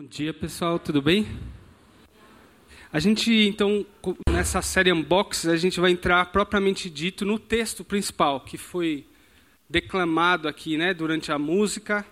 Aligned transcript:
Bom 0.00 0.06
dia, 0.06 0.32
pessoal, 0.32 0.78
tudo 0.78 1.02
bem? 1.02 1.26
A 2.90 2.98
gente, 2.98 3.30
então, 3.30 3.84
nessa 4.30 4.62
série 4.62 4.90
Unbox, 4.90 5.46
a 5.46 5.58
gente 5.58 5.78
vai 5.78 5.90
entrar 5.90 6.24
propriamente 6.32 6.88
dito 6.88 7.26
no 7.26 7.38
texto 7.38 7.84
principal, 7.84 8.40
que 8.40 8.56
foi 8.56 9.04
declamado 9.68 10.48
aqui, 10.48 10.78
né, 10.78 10.94
durante 10.94 11.30
a 11.30 11.38
música, 11.38 12.02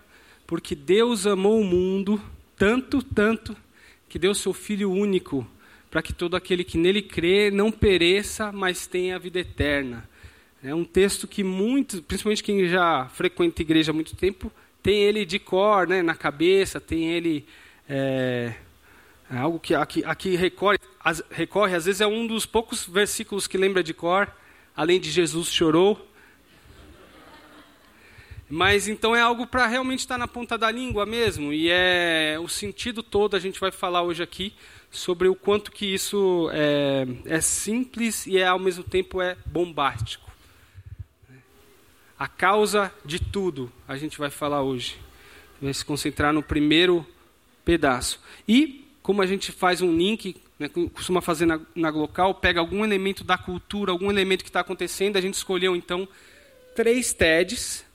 porque 0.45 0.75
Deus 0.75 1.25
amou 1.25 1.59
o 1.59 1.63
mundo 1.63 2.21
tanto, 2.55 3.01
tanto, 3.01 3.57
que 4.07 4.19
deu 4.19 4.35
seu 4.35 4.53
Filho 4.53 4.91
único, 4.91 5.47
para 5.89 6.03
que 6.03 6.13
todo 6.13 6.35
aquele 6.35 6.63
que 6.63 6.77
nele 6.77 7.01
crê 7.01 7.49
não 7.49 7.71
pereça, 7.71 8.51
mas 8.51 8.85
tenha 8.85 9.15
a 9.15 9.19
vida 9.19 9.39
eterna. 9.39 10.07
É 10.63 10.75
um 10.75 10.85
texto 10.85 11.27
que 11.27 11.43
muitos, 11.43 12.01
principalmente 12.01 12.43
quem 12.43 12.67
já 12.67 13.09
frequenta 13.09 13.63
a 13.63 13.65
igreja 13.65 13.91
há 13.91 13.95
muito 13.95 14.15
tempo, 14.15 14.51
tem 14.83 15.01
ele 15.01 15.25
de 15.25 15.39
cor, 15.39 15.87
né, 15.87 16.03
na 16.03 16.13
cabeça, 16.13 16.79
tem 16.79 17.09
ele 17.09 17.47
é, 17.89 18.53
é 19.31 19.37
algo 19.37 19.59
que 19.59 19.73
aqui, 19.73 20.05
aqui 20.05 20.35
recorre, 20.35 20.77
as, 21.03 21.23
recorre, 21.31 21.75
às 21.75 21.85
vezes 21.85 22.01
é 22.01 22.07
um 22.07 22.27
dos 22.27 22.45
poucos 22.45 22.85
versículos 22.87 23.47
que 23.47 23.57
lembra 23.57 23.83
de 23.83 23.93
cor, 23.93 24.31
além 24.75 24.99
de 24.99 25.09
Jesus 25.09 25.51
chorou. 25.51 26.07
Mas 28.47 28.87
então 28.87 29.15
é 29.15 29.21
algo 29.21 29.45
para 29.45 29.67
realmente 29.67 29.99
estar 29.99 30.17
na 30.17 30.27
ponta 30.27 30.57
da 30.57 30.71
língua 30.71 31.05
mesmo, 31.05 31.51
e 31.51 31.69
é 31.69 32.37
o 32.41 32.47
sentido 32.47 33.03
todo 33.03 33.35
a 33.35 33.39
gente 33.39 33.59
vai 33.59 33.71
falar 33.71 34.01
hoje 34.01 34.23
aqui 34.23 34.53
sobre 34.91 35.27
o 35.27 35.35
quanto 35.35 35.71
que 35.71 35.85
isso 35.85 36.49
é, 36.51 37.05
é 37.25 37.41
simples 37.41 38.25
e 38.25 38.37
é, 38.37 38.47
ao 38.47 38.57
mesmo 38.57 38.83
tempo 38.83 39.21
é 39.21 39.37
bombástico. 39.45 40.29
A 42.17 42.27
causa 42.27 42.91
de 43.05 43.19
tudo 43.19 43.71
a 43.87 43.95
gente 43.95 44.17
vai 44.17 44.29
falar 44.29 44.61
hoje. 44.61 44.97
Vai 45.61 45.73
se 45.73 45.85
concentrar 45.85 46.33
no 46.33 46.41
primeiro 46.41 47.05
pedaço. 47.69 48.19
E, 48.47 48.83
como 49.03 49.21
a 49.21 49.27
gente 49.27 49.51
faz 49.51 49.79
um 49.79 49.95
link, 49.95 50.35
né, 50.57 50.67
costuma 50.91 51.21
fazer 51.21 51.45
na, 51.45 51.61
na 51.75 51.91
local, 51.91 52.33
pega 52.33 52.59
algum 52.59 52.83
elemento 52.83 53.23
da 53.23 53.37
cultura, 53.37 53.91
algum 53.91 54.09
elemento 54.09 54.43
que 54.43 54.49
está 54.49 54.61
acontecendo, 54.61 55.17
a 55.17 55.21
gente 55.21 55.35
escolheu 55.35 55.75
então 55.75 56.07
três 56.75 57.13
TEDs, 57.13 57.85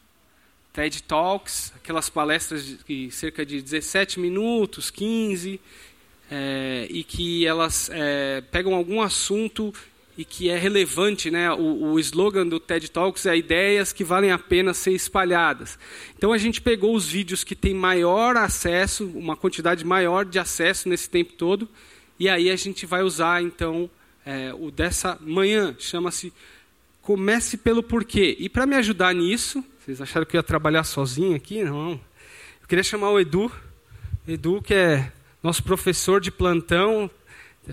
TED 0.72 1.02
Talks, 1.02 1.72
aquelas 1.74 2.08
palestras 2.08 2.64
de, 2.64 2.76
de 2.84 3.10
cerca 3.10 3.44
de 3.44 3.60
17 3.60 4.20
minutos, 4.20 4.92
15, 4.92 5.60
é, 6.30 6.86
e 6.88 7.02
que 7.02 7.44
elas 7.44 7.90
é, 7.92 8.42
pegam 8.42 8.76
algum 8.76 9.02
assunto 9.02 9.74
e 10.16 10.24
que 10.24 10.48
é 10.48 10.56
relevante, 10.56 11.30
né? 11.30 11.50
O, 11.52 11.92
o 11.92 12.00
slogan 12.00 12.46
do 12.46 12.60
TED 12.60 12.90
Talks 12.90 13.26
é 13.26 13.36
ideias 13.36 13.92
que 13.92 14.04
valem 14.04 14.30
a 14.30 14.38
pena 14.38 14.72
ser 14.72 14.92
espalhadas. 14.92 15.78
Então 16.16 16.32
a 16.32 16.38
gente 16.38 16.60
pegou 16.60 16.94
os 16.94 17.08
vídeos 17.08 17.42
que 17.42 17.56
têm 17.56 17.74
maior 17.74 18.36
acesso, 18.36 19.06
uma 19.14 19.36
quantidade 19.36 19.84
maior 19.84 20.24
de 20.24 20.38
acesso 20.38 20.88
nesse 20.88 21.10
tempo 21.10 21.32
todo, 21.32 21.68
e 22.18 22.28
aí 22.28 22.50
a 22.50 22.56
gente 22.56 22.86
vai 22.86 23.02
usar 23.02 23.42
então 23.42 23.90
é, 24.24 24.54
o 24.54 24.70
dessa 24.70 25.18
manhã, 25.20 25.74
chama-se 25.78 26.32
Comece 27.02 27.58
pelo 27.58 27.82
porquê. 27.82 28.34
E 28.38 28.48
para 28.48 28.64
me 28.64 28.76
ajudar 28.76 29.14
nisso, 29.14 29.62
vocês 29.78 30.00
acharam 30.00 30.24
que 30.24 30.34
eu 30.36 30.38
ia 30.38 30.42
trabalhar 30.42 30.84
sozinho 30.84 31.36
aqui? 31.36 31.62
Não. 31.62 32.00
Eu 32.62 32.66
queria 32.66 32.82
chamar 32.82 33.10
o 33.10 33.20
Edu, 33.20 33.52
Edu 34.26 34.62
que 34.62 34.72
é 34.72 35.12
nosso 35.42 35.62
professor 35.62 36.18
de 36.18 36.30
plantão, 36.30 37.10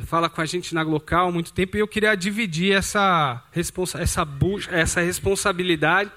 fala 0.05 0.29
com 0.29 0.41
a 0.41 0.45
gente 0.45 0.73
na 0.73 0.81
local 0.81 1.27
há 1.27 1.31
muito 1.31 1.51
tempo 1.53 1.75
e 1.75 1.79
eu 1.79 1.87
queria 1.87 2.15
dividir 2.15 2.73
essa, 2.73 3.43
responsa 3.51 4.01
essa, 4.01 4.27
essa 4.69 5.01
responsabilidade 5.01 6.11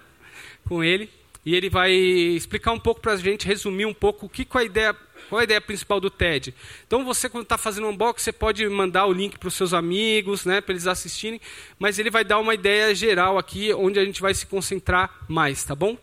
com 0.64 0.83
ele. 0.83 1.11
E 1.44 1.55
ele 1.55 1.69
vai 1.69 1.92
explicar 1.92 2.72
um 2.72 2.81
pouco 2.81 3.03
para 3.03 3.12
a 3.12 3.16
gente, 3.16 3.47
resumir 3.47 3.84
um 3.84 3.92
pouco 3.92 4.25
o 4.25 4.28
que 4.31 4.47
qual 4.47 4.62
a 4.62 4.64
ideia, 4.64 4.97
qual 5.28 5.41
a 5.41 5.44
ideia 5.44 5.61
principal 5.61 6.00
do 6.00 6.08
TED. 6.08 6.55
Então 6.86 7.05
você 7.05 7.28
quando 7.28 7.42
está 7.42 7.58
fazendo 7.58 7.86
um 7.86 7.91
unboxing, 7.91 8.25
você 8.25 8.33
pode 8.33 8.66
mandar 8.66 9.05
o 9.05 9.12
link 9.12 9.39
para 9.39 9.48
os 9.48 9.55
seus 9.55 9.75
amigos, 9.75 10.47
né, 10.47 10.62
para 10.62 10.72
eles 10.72 10.86
assistirem, 10.86 11.38
mas 11.78 11.98
ele 11.98 12.11
vai 12.11 12.25
dar 12.25 12.38
uma 12.38 12.55
ideia 12.55 12.94
geral 12.94 13.36
aqui, 13.36 13.75
onde 13.75 13.99
a 13.99 14.04
gente 14.04 14.22
vai 14.22 14.32
se 14.32 14.47
concentrar 14.47 15.25
mais, 15.28 15.62
tá 15.65 15.75
bom? 15.75 15.99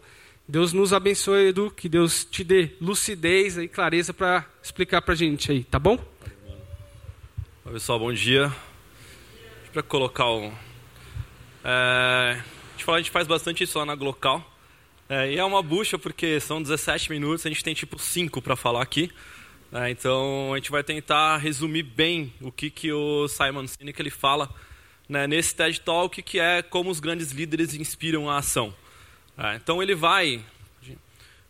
Deus 0.48 0.74
nos 0.74 0.94
abençoe, 0.94 1.48
Edu, 1.48 1.72
que 1.72 1.90
Deus 1.90 2.24
te 2.24 2.44
dê 2.44 2.72
lucidez 2.80 3.58
e 3.58 3.68
clareza 3.68 4.14
para 4.14 4.46
explicar 4.62 5.02
para 5.02 5.14
a 5.14 5.18
gente 5.18 5.52
aí, 5.52 5.64
tá 5.64 5.80
bom? 5.80 6.11
Oi, 7.72 7.76
pessoal, 7.76 7.98
bom 7.98 8.12
dia. 8.12 8.54
Para 9.72 9.82
colocar 9.82 10.30
o. 10.30 10.52
É, 11.64 12.36
a, 12.36 12.44
gente 12.74 12.84
fala, 12.84 12.98
a 12.98 13.02
gente 13.02 13.12
faz 13.12 13.26
bastante 13.26 13.64
isso 13.64 13.80
lá 13.80 13.86
na 13.86 13.96
Glocal. 13.96 14.46
É, 15.08 15.32
e 15.32 15.38
é 15.38 15.46
uma 15.46 15.64
bucha 15.64 15.98
porque 15.98 16.38
são 16.42 16.62
17 16.62 17.10
minutos, 17.10 17.46
a 17.46 17.50
gente 17.50 17.64
tem 17.64 17.74
tipo 17.74 17.98
5 17.98 18.42
para 18.42 18.58
falar 18.58 18.82
aqui. 18.82 19.10
É, 19.72 19.90
então 19.90 20.52
a 20.54 20.58
gente 20.58 20.70
vai 20.70 20.84
tentar 20.84 21.38
resumir 21.38 21.84
bem 21.84 22.34
o 22.42 22.52
que, 22.52 22.70
que 22.70 22.92
o 22.92 23.26
Simon 23.30 23.66
Sinek 23.66 24.02
ele 24.02 24.10
fala 24.10 24.54
né, 25.08 25.26
nesse 25.26 25.56
TED 25.56 25.80
Talk, 25.80 26.22
que 26.22 26.42
é 26.42 26.62
como 26.62 26.90
os 26.90 27.00
grandes 27.00 27.32
líderes 27.32 27.74
inspiram 27.74 28.30
a 28.30 28.40
ação. 28.40 28.76
É, 29.38 29.56
então 29.56 29.82
ele 29.82 29.96
vai, 29.96 30.44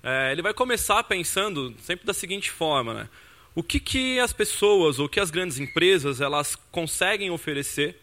é, 0.03 0.31
ele 0.31 0.43
vai 0.43 0.53
começar 0.53 1.03
pensando 1.03 1.73
sempre 1.79 2.05
da 2.05 2.13
seguinte 2.13 2.51
forma, 2.51 2.93
né? 2.93 3.09
O 3.53 3.61
que, 3.61 3.79
que 3.79 4.19
as 4.19 4.31
pessoas 4.31 4.99
ou 4.99 5.09
que 5.09 5.19
as 5.19 5.29
grandes 5.29 5.59
empresas 5.59 6.21
elas 6.21 6.55
conseguem 6.71 7.29
oferecer, 7.31 7.97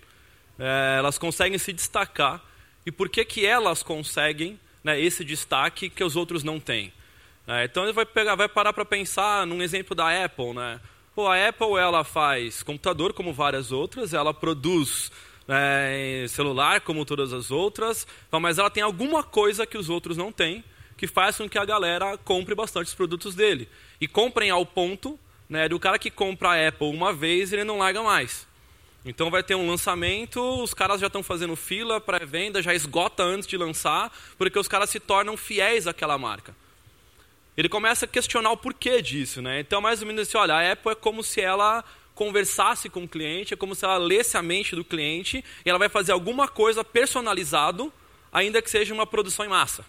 é, 0.58 0.96
elas 0.98 1.16
conseguem 1.16 1.58
se 1.58 1.72
destacar 1.72 2.44
e 2.84 2.92
por 2.92 3.08
que, 3.08 3.24
que 3.24 3.46
elas 3.46 3.82
conseguem 3.82 4.58
né, 4.84 5.00
esse 5.00 5.24
destaque 5.24 5.88
que 5.88 6.04
os 6.04 6.16
outros 6.16 6.44
não 6.44 6.60
têm. 6.60 6.92
É, 7.46 7.64
então 7.64 7.84
ele 7.84 7.92
vai, 7.92 8.04
pegar, 8.04 8.34
vai 8.34 8.48
parar 8.48 8.72
para 8.72 8.84
pensar 8.84 9.46
num 9.46 9.62
exemplo 9.62 9.94
da 9.94 10.24
Apple. 10.24 10.52
Né? 10.52 10.80
Pô, 11.14 11.26
a 11.26 11.48
Apple 11.48 11.76
ela 11.78 12.04
faz 12.04 12.62
computador 12.62 13.14
como 13.14 13.32
várias 13.32 13.72
outras, 13.72 14.12
ela 14.12 14.34
produz 14.34 15.10
é, 15.48 16.26
celular 16.28 16.82
como 16.82 17.06
todas 17.06 17.32
as 17.32 17.50
outras, 17.50 18.06
mas 18.30 18.58
ela 18.58 18.68
tem 18.68 18.82
alguma 18.82 19.22
coisa 19.22 19.66
que 19.66 19.78
os 19.78 19.88
outros 19.88 20.16
não 20.16 20.30
têm 20.30 20.62
que 20.98 21.06
faz 21.06 21.36
com 21.36 21.48
que 21.48 21.56
a 21.56 21.64
galera 21.64 22.18
compre 22.18 22.54
bastante 22.54 22.88
os 22.88 22.94
produtos 22.94 23.34
dele. 23.34 23.68
E 24.00 24.08
comprem 24.08 24.50
ao 24.50 24.66
ponto 24.66 25.18
né, 25.48 25.68
do 25.68 25.80
cara 25.80 25.98
que 25.98 26.10
compra 26.10 26.50
a 26.50 26.68
Apple 26.68 26.88
uma 26.88 27.12
vez, 27.12 27.52
ele 27.52 27.64
não 27.64 27.78
larga 27.78 28.02
mais. 28.02 28.46
Então 29.04 29.30
vai 29.30 29.42
ter 29.42 29.54
um 29.54 29.66
lançamento, 29.66 30.40
os 30.62 30.74
caras 30.74 31.00
já 31.00 31.06
estão 31.06 31.22
fazendo 31.22 31.56
fila, 31.56 32.00
pré-venda, 32.00 32.62
já 32.62 32.74
esgota 32.74 33.22
antes 33.22 33.48
de 33.48 33.56
lançar, 33.56 34.12
porque 34.36 34.58
os 34.58 34.68
caras 34.68 34.90
se 34.90 35.00
tornam 35.00 35.36
fiéis 35.36 35.86
àquela 35.86 36.18
marca. 36.18 36.54
Ele 37.56 37.68
começa 37.68 38.04
a 38.04 38.08
questionar 38.08 38.50
o 38.50 38.56
porquê 38.56 39.00
disso. 39.00 39.40
Né? 39.40 39.60
Então, 39.60 39.80
mais 39.80 40.00
ou 40.00 40.06
menos 40.06 40.28
assim, 40.28 40.36
olha, 40.36 40.54
a 40.54 40.72
Apple 40.72 40.92
é 40.92 40.94
como 40.94 41.24
se 41.24 41.40
ela 41.40 41.84
conversasse 42.14 42.88
com 42.88 43.04
o 43.04 43.08
cliente, 43.08 43.54
é 43.54 43.56
como 43.56 43.74
se 43.74 43.84
ela 43.84 43.96
lesse 43.96 44.36
a 44.36 44.42
mente 44.42 44.74
do 44.74 44.84
cliente, 44.84 45.44
e 45.64 45.70
ela 45.70 45.78
vai 45.78 45.88
fazer 45.88 46.12
alguma 46.12 46.48
coisa 46.48 46.84
personalizado, 46.84 47.92
ainda 48.32 48.60
que 48.60 48.70
seja 48.70 48.92
uma 48.92 49.06
produção 49.06 49.44
em 49.44 49.48
massa. 49.48 49.84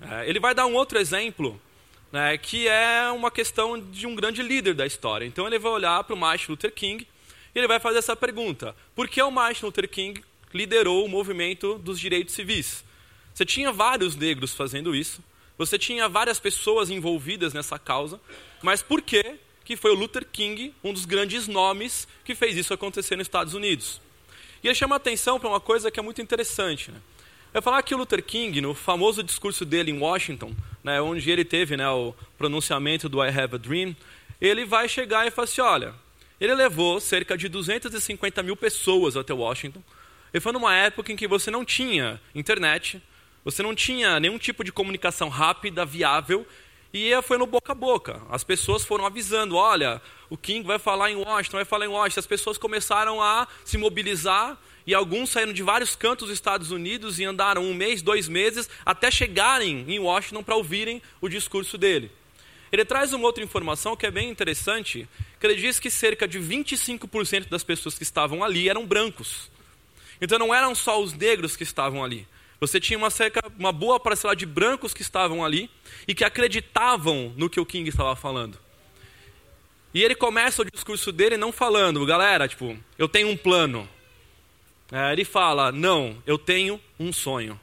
É, 0.00 0.28
ele 0.28 0.40
vai 0.40 0.54
dar 0.54 0.66
um 0.66 0.74
outro 0.74 0.98
exemplo 0.98 1.60
né, 2.12 2.36
que 2.36 2.68
é 2.68 3.10
uma 3.10 3.30
questão 3.30 3.80
de 3.80 4.06
um 4.06 4.14
grande 4.14 4.42
líder 4.42 4.74
da 4.74 4.86
história. 4.86 5.24
Então 5.24 5.46
ele 5.46 5.58
vai 5.58 5.72
olhar 5.72 6.02
para 6.04 6.14
o 6.14 6.18
Martin 6.18 6.50
Luther 6.50 6.72
King 6.72 7.06
e 7.54 7.58
ele 7.58 7.68
vai 7.68 7.78
fazer 7.78 7.98
essa 7.98 8.16
pergunta: 8.16 8.74
por 8.94 9.08
que 9.08 9.22
o 9.22 9.30
Martin 9.30 9.66
Luther 9.66 9.88
King 9.88 10.22
liderou 10.52 11.04
o 11.04 11.08
movimento 11.08 11.78
dos 11.78 11.98
direitos 11.98 12.34
civis? 12.34 12.84
Você 13.32 13.44
tinha 13.44 13.72
vários 13.72 14.16
negros 14.16 14.52
fazendo 14.52 14.94
isso, 14.94 15.22
você 15.56 15.78
tinha 15.78 16.08
várias 16.08 16.40
pessoas 16.40 16.90
envolvidas 16.90 17.54
nessa 17.54 17.78
causa, 17.78 18.20
mas 18.62 18.82
por 18.82 19.00
que 19.02 19.36
que 19.64 19.76
foi 19.76 19.92
o 19.92 19.94
Luther 19.94 20.26
King, 20.26 20.74
um 20.82 20.92
dos 20.92 21.04
grandes 21.04 21.46
nomes 21.46 22.08
que 22.24 22.34
fez 22.34 22.56
isso 22.56 22.74
acontecer 22.74 23.14
nos 23.14 23.26
Estados 23.26 23.54
Unidos? 23.54 24.00
E 24.62 24.66
ele 24.66 24.74
chama 24.74 24.96
atenção 24.96 25.38
para 25.38 25.48
uma 25.48 25.60
coisa 25.60 25.90
que 25.90 25.98
é 25.98 26.02
muito 26.02 26.20
interessante. 26.20 26.90
Né? 26.90 27.00
Eu 27.54 27.62
falar 27.62 27.82
que 27.82 27.94
o 27.94 27.98
Luther 27.98 28.22
King, 28.22 28.60
no 28.60 28.74
famoso 28.74 29.22
discurso 29.22 29.64
dele 29.64 29.90
em 29.90 29.98
Washington, 29.98 30.54
né, 30.82 31.00
onde 31.00 31.30
ele 31.30 31.44
teve 31.44 31.76
né, 31.76 31.88
o 31.88 32.14
pronunciamento 32.38 33.08
do 33.08 33.24
I 33.24 33.28
Have 33.28 33.54
a 33.54 33.58
Dream, 33.58 33.94
ele 34.40 34.64
vai 34.64 34.88
chegar 34.88 35.26
e 35.26 35.30
falar 35.30 35.44
assim: 35.44 35.60
olha, 35.60 35.94
ele 36.40 36.54
levou 36.54 37.00
cerca 37.00 37.36
de 37.36 37.48
250 37.48 38.42
mil 38.42 38.56
pessoas 38.56 39.16
até 39.16 39.32
Washington. 39.32 39.82
Ele 40.32 40.40
foi 40.40 40.52
numa 40.52 40.74
época 40.74 41.12
em 41.12 41.16
que 41.16 41.28
você 41.28 41.50
não 41.50 41.64
tinha 41.64 42.20
internet, 42.34 43.02
você 43.44 43.62
não 43.62 43.74
tinha 43.74 44.18
nenhum 44.20 44.38
tipo 44.38 44.64
de 44.64 44.72
comunicação 44.72 45.28
rápida, 45.28 45.84
viável, 45.84 46.46
e 46.92 47.10
foi 47.22 47.36
no 47.36 47.46
boca 47.46 47.72
a 47.72 47.74
boca. 47.74 48.22
As 48.30 48.42
pessoas 48.42 48.84
foram 48.84 49.04
avisando: 49.04 49.56
olha, 49.56 50.00
o 50.28 50.36
King 50.36 50.66
vai 50.66 50.78
falar 50.78 51.10
em 51.10 51.16
Washington, 51.16 51.58
vai 51.58 51.64
falar 51.64 51.84
em 51.84 51.88
Washington. 51.88 52.20
As 52.20 52.26
pessoas 52.26 52.58
começaram 52.58 53.22
a 53.22 53.46
se 53.64 53.76
mobilizar 53.76 54.58
e 54.90 54.94
alguns 54.94 55.30
saíram 55.30 55.52
de 55.52 55.62
vários 55.62 55.94
cantos 55.94 56.26
dos 56.26 56.34
Estados 56.36 56.72
Unidos 56.72 57.20
e 57.20 57.24
andaram 57.24 57.62
um 57.62 57.72
mês, 57.72 58.02
dois 58.02 58.26
meses, 58.26 58.68
até 58.84 59.08
chegarem 59.08 59.84
em 59.86 60.00
Washington 60.00 60.42
para 60.42 60.56
ouvirem 60.56 61.00
o 61.20 61.28
discurso 61.28 61.78
dele. 61.78 62.10
Ele 62.72 62.84
traz 62.84 63.12
uma 63.12 63.24
outra 63.24 63.44
informação 63.44 63.94
que 63.94 64.04
é 64.04 64.10
bem 64.10 64.28
interessante, 64.28 65.08
que 65.38 65.46
ele 65.46 65.54
diz 65.54 65.78
que 65.78 65.92
cerca 65.92 66.26
de 66.26 66.40
25% 66.40 67.48
das 67.48 67.62
pessoas 67.62 67.96
que 67.96 68.02
estavam 68.02 68.42
ali 68.42 68.68
eram 68.68 68.84
brancos. 68.84 69.48
Então 70.20 70.40
não 70.40 70.52
eram 70.52 70.74
só 70.74 71.00
os 71.00 71.12
negros 71.12 71.54
que 71.54 71.62
estavam 71.62 72.02
ali. 72.02 72.26
Você 72.58 72.80
tinha 72.80 72.98
uma, 72.98 73.10
cerca, 73.10 73.40
uma 73.56 73.70
boa 73.70 74.00
parcela 74.00 74.34
de 74.34 74.44
brancos 74.44 74.92
que 74.92 75.02
estavam 75.02 75.44
ali 75.44 75.70
e 76.08 76.16
que 76.16 76.24
acreditavam 76.24 77.32
no 77.36 77.48
que 77.48 77.60
o 77.60 77.64
King 77.64 77.88
estava 77.88 78.16
falando. 78.16 78.58
E 79.94 80.02
ele 80.02 80.16
começa 80.16 80.62
o 80.62 80.64
discurso 80.64 81.12
dele 81.12 81.36
não 81.36 81.52
falando, 81.52 82.04
galera, 82.04 82.48
tipo, 82.48 82.76
eu 82.98 83.08
tenho 83.08 83.28
um 83.28 83.36
plano. 83.36 83.88
É, 84.92 85.12
ele 85.12 85.24
fala, 85.24 85.70
não, 85.70 86.20
eu 86.26 86.36
tenho 86.36 86.80
um 86.98 87.12
sonho. 87.12 87.58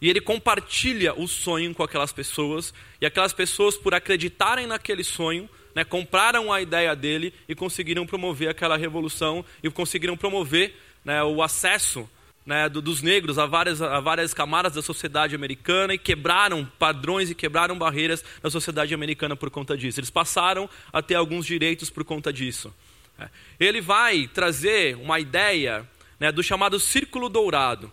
E 0.00 0.08
ele 0.08 0.20
compartilha 0.20 1.14
o 1.14 1.26
sonho 1.28 1.74
com 1.74 1.82
aquelas 1.82 2.12
pessoas, 2.12 2.72
e 3.00 3.06
aquelas 3.06 3.32
pessoas, 3.32 3.76
por 3.76 3.94
acreditarem 3.94 4.66
naquele 4.66 5.04
sonho, 5.04 5.48
né, 5.74 5.84
compraram 5.84 6.52
a 6.52 6.60
ideia 6.60 6.94
dele 6.96 7.32
e 7.48 7.54
conseguiram 7.54 8.06
promover 8.06 8.48
aquela 8.48 8.76
revolução 8.76 9.44
e 9.62 9.70
conseguiram 9.70 10.16
promover 10.16 10.74
né, 11.04 11.22
o 11.22 11.42
acesso 11.42 12.08
né, 12.44 12.68
do, 12.68 12.82
dos 12.82 13.02
negros 13.02 13.38
a 13.38 13.46
várias, 13.46 13.80
a 13.80 14.00
várias 14.00 14.34
camadas 14.34 14.74
da 14.74 14.82
sociedade 14.82 15.34
americana 15.34 15.94
e 15.94 15.98
quebraram 15.98 16.64
padrões 16.78 17.30
e 17.30 17.34
quebraram 17.34 17.78
barreiras 17.78 18.24
na 18.42 18.50
sociedade 18.50 18.92
americana 18.94 19.36
por 19.36 19.50
conta 19.50 19.76
disso. 19.76 20.00
Eles 20.00 20.10
passaram 20.10 20.68
a 20.92 21.00
ter 21.00 21.14
alguns 21.14 21.46
direitos 21.46 21.90
por 21.90 22.04
conta 22.04 22.32
disso. 22.32 22.74
É. 23.18 23.28
Ele 23.58 23.80
vai 23.80 24.26
trazer 24.26 24.96
uma 24.96 25.20
ideia 25.20 25.86
né, 26.20 26.30
do 26.30 26.42
chamado 26.42 26.78
círculo 26.78 27.28
dourado. 27.28 27.90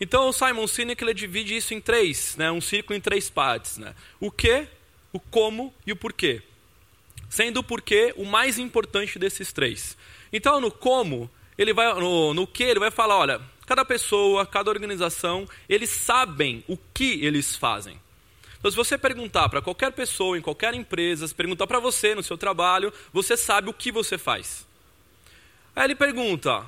Então 0.00 0.28
o 0.28 0.32
Simon 0.32 0.66
Sinek 0.66 1.04
ele 1.04 1.12
divide 1.12 1.54
isso 1.54 1.74
em 1.74 1.80
três, 1.80 2.34
né, 2.36 2.50
um 2.50 2.60
círculo 2.60 2.96
em 2.96 3.00
três 3.00 3.28
partes. 3.28 3.76
Né? 3.76 3.94
O 4.18 4.30
que, 4.30 4.66
o 5.12 5.20
como 5.20 5.72
e 5.86 5.92
o 5.92 5.96
porquê. 5.96 6.42
Sendo 7.28 7.60
o 7.60 7.62
porquê 7.62 8.14
o 8.16 8.24
mais 8.24 8.58
importante 8.58 9.18
desses 9.18 9.52
três. 9.52 9.96
Então 10.32 10.60
no 10.60 10.70
como, 10.70 11.30
ele 11.58 11.74
vai, 11.74 11.92
no, 11.94 12.32
no 12.32 12.46
que 12.46 12.62
ele 12.62 12.80
vai 12.80 12.90
falar, 12.90 13.18
olha, 13.18 13.40
cada 13.66 13.84
pessoa, 13.84 14.46
cada 14.46 14.70
organização, 14.70 15.46
eles 15.68 15.90
sabem 15.90 16.64
o 16.66 16.76
que 16.76 17.24
eles 17.24 17.54
fazem. 17.54 18.00
Então, 18.58 18.70
se 18.70 18.76
você 18.76 18.98
perguntar 18.98 19.48
para 19.48 19.62
qualquer 19.62 19.90
pessoa, 19.92 20.36
em 20.36 20.42
qualquer 20.42 20.74
empresa, 20.74 21.26
se 21.26 21.34
perguntar 21.34 21.66
para 21.66 21.78
você 21.78 22.14
no 22.14 22.22
seu 22.22 22.36
trabalho, 22.36 22.92
você 23.10 23.34
sabe 23.34 23.70
o 23.70 23.72
que 23.72 23.90
você 23.90 24.18
faz. 24.18 24.66
Aí 25.74 25.84
ele 25.84 25.94
pergunta: 25.94 26.66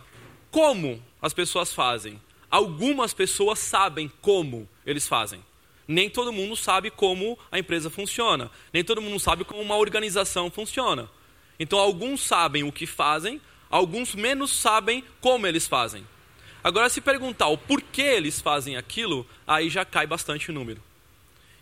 como 0.53 1.03
as 1.21 1.33
pessoas 1.33 1.73
fazem? 1.73 2.21
Algumas 2.51 3.15
pessoas 3.15 3.59
sabem 3.59 4.13
como 4.21 4.69
eles 4.85 5.09
fazem. 5.09 5.43
Nem 5.89 6.11
todo 6.11 6.33
mundo 6.33 6.55
sabe 6.55 6.91
como 6.91 7.39
a 7.51 7.59
empresa 7.59 7.89
funciona. 7.89 8.51
Nem 8.71 8.85
todo 8.85 9.01
mundo 9.01 9.19
sabe 9.19 9.45
como 9.45 9.63
uma 9.63 9.77
organização 9.77 10.51
funciona. 10.51 11.11
Então, 11.59 11.79
alguns 11.79 12.21
sabem 12.21 12.65
o 12.65 12.71
que 12.71 12.87
fazem, 12.87 13.41
alguns 13.71 14.15
menos 14.15 14.51
sabem 14.51 15.03
como 15.23 15.47
eles 15.47 15.67
fazem. 15.67 16.07
Agora, 16.63 16.91
se 16.91 17.01
perguntar 17.01 17.49
o 17.49 17.57
porquê 17.57 18.03
eles 18.03 18.41
fazem 18.41 18.77
aquilo, 18.77 19.27
aí 19.47 19.71
já 19.71 19.87
cai 19.87 20.07
bastante 20.07 20.51
o 20.51 20.55
número. 20.55 20.83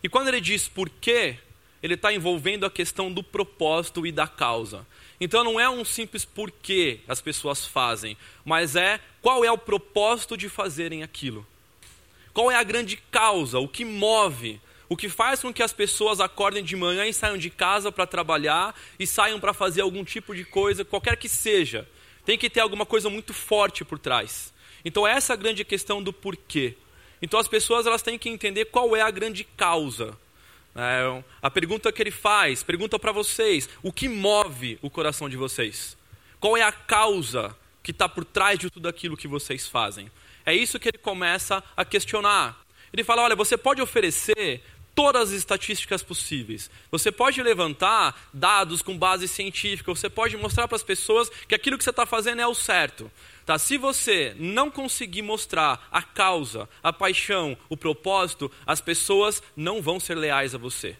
E 0.02 0.08
quando 0.08 0.28
ele 0.28 0.40
diz 0.40 0.66
porquê, 0.69 1.38
ele 1.82 1.94
está 1.94 2.12
envolvendo 2.12 2.66
a 2.66 2.70
questão 2.70 3.12
do 3.12 3.22
propósito 3.22 4.04
e 4.06 4.10
da 4.10 4.26
causa. 4.26 4.84
Então 5.20 5.44
não 5.44 5.61
é 5.61 5.69
um 5.69 5.84
simples 5.84 6.25
porquê 6.25 7.00
as 7.06 7.20
pessoas 7.20 7.67
fazem, 7.67 8.17
mas 8.44 8.75
é 8.75 8.99
qual 9.20 9.44
é 9.44 9.52
o 9.52 9.58
propósito 9.58 10.37
de 10.37 10.49
fazerem 10.49 11.02
aquilo. 11.02 11.46
Qual 12.32 12.50
é 12.50 12.56
a 12.56 12.62
grande 12.62 12.96
causa, 13.11 13.58
o 13.58 13.69
que 13.69 13.84
move, 13.84 14.61
o 14.88 14.96
que 14.96 15.08
faz 15.08 15.43
com 15.43 15.52
que 15.52 15.62
as 15.62 15.72
pessoas 15.72 16.20
acordem 16.20 16.64
de 16.64 16.75
manhã 16.75 17.06
e 17.06 17.12
saiam 17.12 17.37
de 17.37 17.50
casa 17.50 17.93
para 17.93 18.06
trabalhar 18.06 18.75
e 18.99 19.06
saiam 19.06 19.38
para 19.38 19.52
fazer 19.52 19.82
algum 19.82 20.02
tipo 20.05 20.34
de 20.34 20.44
coisa, 20.44 20.84
qualquer 20.84 21.17
que 21.17 21.28
seja. 21.28 21.87
Tem 22.25 22.38
que 22.38 22.49
ter 22.49 22.61
alguma 22.61 22.87
coisa 22.87 23.11
muito 23.11 23.34
forte 23.34 23.84
por 23.84 23.99
trás. 23.99 24.52
Então 24.84 25.06
essa 25.06 25.32
é 25.32 25.34
a 25.34 25.37
grande 25.37 25.64
questão 25.64 26.02
do 26.02 26.12
porquê. 26.12 26.76
Então 27.20 27.38
as 27.38 27.46
pessoas 27.46 27.87
elas 27.87 28.02
têm 28.02 28.19
que 28.19 28.31
entender 28.31 28.66
qual 28.66 28.96
é 28.96 29.02
a 29.02 29.11
grande 29.11 29.44
causa. 29.44 30.16
É, 30.75 31.22
a 31.43 31.50
pergunta 31.50 31.90
que 31.93 32.02
ele 32.02 32.11
faz, 32.11 32.62
pergunta 32.62 32.99
para 32.99 33.12
vocês, 33.12 33.69
o 33.82 33.93
que 33.93 34.08
move 34.08 34.78
o 34.81 34.88
coração 34.88 35.28
de 35.28 35.37
vocês? 35.37 35.96
Qual 36.38 36.56
é 36.56 36.62
a 36.62 36.72
causa 36.72 37.56
que 37.82 37.90
está 37.90 38.08
por 38.08 38.25
trás 38.25 38.58
de 38.58 38.70
tudo 38.70 38.88
aquilo 38.88 39.17
que 39.17 39.28
vocês 39.28 39.67
fazem? 39.67 40.11
É 40.46 40.55
isso 40.55 40.78
que 40.78 40.88
ele 40.88 40.99
começa 40.99 41.62
a 41.76 41.84
questionar. 41.84 42.58
Ele 42.93 43.05
fala: 43.05 43.22
olha, 43.22 43.37
você 43.37 43.56
pode 43.56 43.82
oferecer 43.82 44.62
todas 44.94 45.31
as 45.31 45.34
estatísticas 45.34 46.02
possíveis. 46.02 46.70
Você 46.90 47.12
pode 47.12 47.43
levantar 47.43 48.28
dados 48.32 48.82
com 48.82 48.96
base 48.96 49.28
científica, 49.28 49.94
você 49.94 50.11
pode 50.11 50.37
mostrar 50.37 50.66
para 50.69 50.76
as 50.76 50.82
pessoas 50.82 51.31
que 51.49 51.55
aquilo 51.55 51.78
que 51.78 51.84
você 51.84 51.90
está 51.90 52.05
fazendo 52.05 52.40
é 52.40 52.46
o 52.46 52.55
certo. 52.55 53.11
Tá? 53.50 53.58
Se 53.58 53.76
você 53.76 54.32
não 54.38 54.70
conseguir 54.70 55.23
mostrar 55.23 55.88
a 55.91 56.00
causa, 56.00 56.69
a 56.81 56.93
paixão, 56.93 57.58
o 57.69 57.76
propósito, 57.76 58.49
as 58.64 58.81
pessoas 58.81 59.43
não 59.56 59.82
vão 59.82 59.99
ser 59.99 60.14
leais 60.14 60.55
a 60.55 60.58
você. 60.58 60.97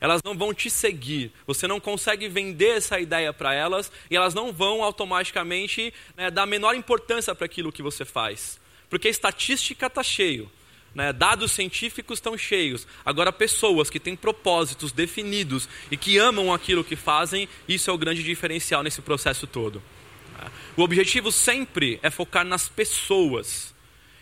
Elas 0.00 0.20
não 0.24 0.36
vão 0.36 0.52
te 0.52 0.68
seguir. 0.68 1.30
Você 1.46 1.68
não 1.68 1.78
consegue 1.78 2.28
vender 2.28 2.78
essa 2.78 2.98
ideia 2.98 3.32
para 3.32 3.54
elas 3.54 3.92
e 4.10 4.16
elas 4.16 4.34
não 4.34 4.52
vão 4.52 4.82
automaticamente 4.82 5.94
né, 6.16 6.28
dar 6.28 6.44
menor 6.44 6.74
importância 6.74 7.36
para 7.36 7.44
aquilo 7.44 7.70
que 7.70 7.84
você 7.84 8.04
faz. 8.04 8.58
Porque 8.90 9.06
a 9.06 9.10
estatística 9.12 9.86
está 9.86 10.02
cheio. 10.02 10.50
Né, 10.96 11.12
dados 11.12 11.52
científicos 11.52 12.18
estão 12.18 12.36
cheios. 12.36 12.84
Agora, 13.04 13.32
pessoas 13.32 13.88
que 13.88 14.00
têm 14.00 14.16
propósitos 14.16 14.90
definidos 14.90 15.68
e 15.88 15.96
que 15.96 16.18
amam 16.18 16.52
aquilo 16.52 16.82
que 16.82 16.96
fazem, 16.96 17.48
isso 17.68 17.88
é 17.88 17.92
o 17.92 17.98
grande 17.98 18.24
diferencial 18.24 18.82
nesse 18.82 19.00
processo 19.00 19.46
todo. 19.46 19.80
O 20.76 20.82
objetivo 20.82 21.30
sempre 21.30 21.98
é 22.02 22.10
focar 22.10 22.44
nas 22.44 22.68
pessoas. 22.68 23.74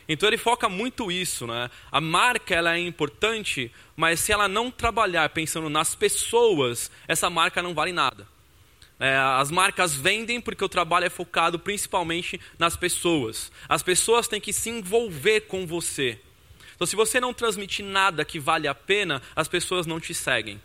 Então 0.09 0.29
ele 0.29 0.37
foca 0.37 0.69
muito 0.69 1.11
isso, 1.11 1.47
né? 1.47 1.71
A 1.93 2.01
marca 2.01 2.55
ela 2.55 2.75
é 2.75 2.81
importante, 2.81 3.71
mas 3.95 4.19
se 4.19 4.33
ela 4.33 4.49
não 4.49 4.71
trabalhar 4.71 5.29
pensando 5.29 5.71
nas 5.71 5.95
pessoas, 5.95 6.91
essa 7.07 7.31
marca 7.31 7.63
não 7.63 7.75
vale 7.75 7.93
nada. 7.93 8.27
É, 8.99 9.17
as 9.17 9.51
marcas 9.51 9.95
vendem 9.95 10.41
porque 10.41 10.65
o 10.65 10.69
trabalho 10.69 11.07
é 11.07 11.11
focado 11.11 11.59
principalmente 11.59 12.41
nas 12.59 12.77
pessoas. 12.77 13.51
As 13.69 13.83
pessoas 13.83 14.29
têm 14.29 14.41
que 14.41 14.53
se 14.53 14.69
envolver 14.69 15.43
com 15.43 15.67
você. 15.67 16.21
Então, 16.75 16.87
se 16.87 16.97
você 16.97 17.21
não 17.21 17.33
transmitir 17.33 17.85
nada 17.85 18.25
que 18.25 18.41
vale 18.41 18.67
a 18.67 18.75
pena, 18.75 19.23
as 19.37 19.49
pessoas 19.49 19.87
não 19.87 20.01
te 20.01 20.13
seguem. 20.13 20.61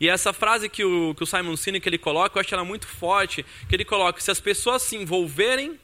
E 0.00 0.08
essa 0.08 0.32
frase 0.32 0.68
que 0.68 0.84
o, 0.84 1.14
que 1.14 1.24
o 1.24 1.26
Simon 1.26 1.56
Sinek 1.56 1.88
ele 1.88 1.98
coloca, 1.98 2.38
eu 2.38 2.40
acho 2.40 2.54
ela 2.54 2.64
muito 2.64 2.86
forte, 2.86 3.44
que 3.68 3.74
ele 3.74 3.84
coloca, 3.84 4.20
se 4.20 4.30
as 4.30 4.40
pessoas 4.40 4.82
se 4.82 4.96
envolverem 4.96 5.78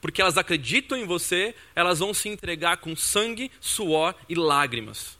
porque 0.00 0.20
elas 0.20 0.36
acreditam 0.36 0.98
em 0.98 1.04
você, 1.04 1.54
elas 1.76 2.00
vão 2.00 2.12
se 2.12 2.28
entregar 2.28 2.78
com 2.78 2.96
sangue, 2.96 3.52
suor 3.60 4.14
e 4.28 4.34
lágrimas. 4.34 5.16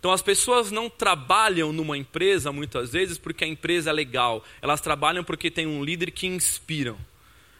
Então 0.00 0.10
as 0.10 0.20
pessoas 0.20 0.72
não 0.72 0.90
trabalham 0.90 1.72
numa 1.72 1.96
empresa 1.96 2.50
muitas 2.50 2.92
vezes 2.92 3.16
porque 3.16 3.44
a 3.44 3.46
empresa 3.46 3.90
é 3.90 3.92
legal, 3.92 4.44
elas 4.60 4.80
trabalham 4.80 5.22
porque 5.22 5.50
tem 5.50 5.66
um 5.66 5.84
líder 5.84 6.10
que 6.10 6.26
inspiram. 6.26 6.98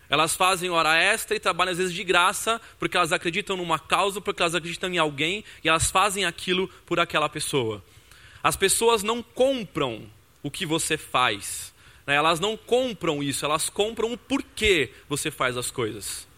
Elas 0.09 0.37
fazem 0.37 0.71
hora 0.71 0.97
extra 0.97 1.37
e 1.37 1.41
trabalham 1.41 1.73
às 1.73 1.79
vezes 1.79 1.93
de 1.93 2.05
graça 2.05 2.61
porque 2.79 2.97
elas 2.97 3.13
acreditam 3.13 3.57
numa 3.57 3.79
causa, 3.79 4.21
porque 4.21 4.43
elas 4.43 4.55
acreditam 4.55 4.93
em 4.93 4.99
alguém 4.99 5.45
e 5.63 5.69
elas 5.69 5.91
fazem 5.91 6.25
aquilo 6.25 6.69
por 6.85 6.99
aquela 6.99 7.29
pessoa. 7.29 7.83
As 8.47 8.55
pessoas 8.55 9.03
não 9.03 9.25
compram 9.25 10.09
o 10.41 10.53
que 10.53 10.65
você 10.65 10.97
faz. 10.97 11.75
Né? 12.07 12.15
Elas 12.15 12.39
não 12.39 12.57
compram 12.57 13.21
isso, 13.21 13.45
elas 13.45 13.69
compram 13.69 14.13
o 14.13 14.17
porquê 14.17 14.93
você 15.09 15.33
faz 15.33 15.57
as 15.57 15.69
coisas. 15.69 16.29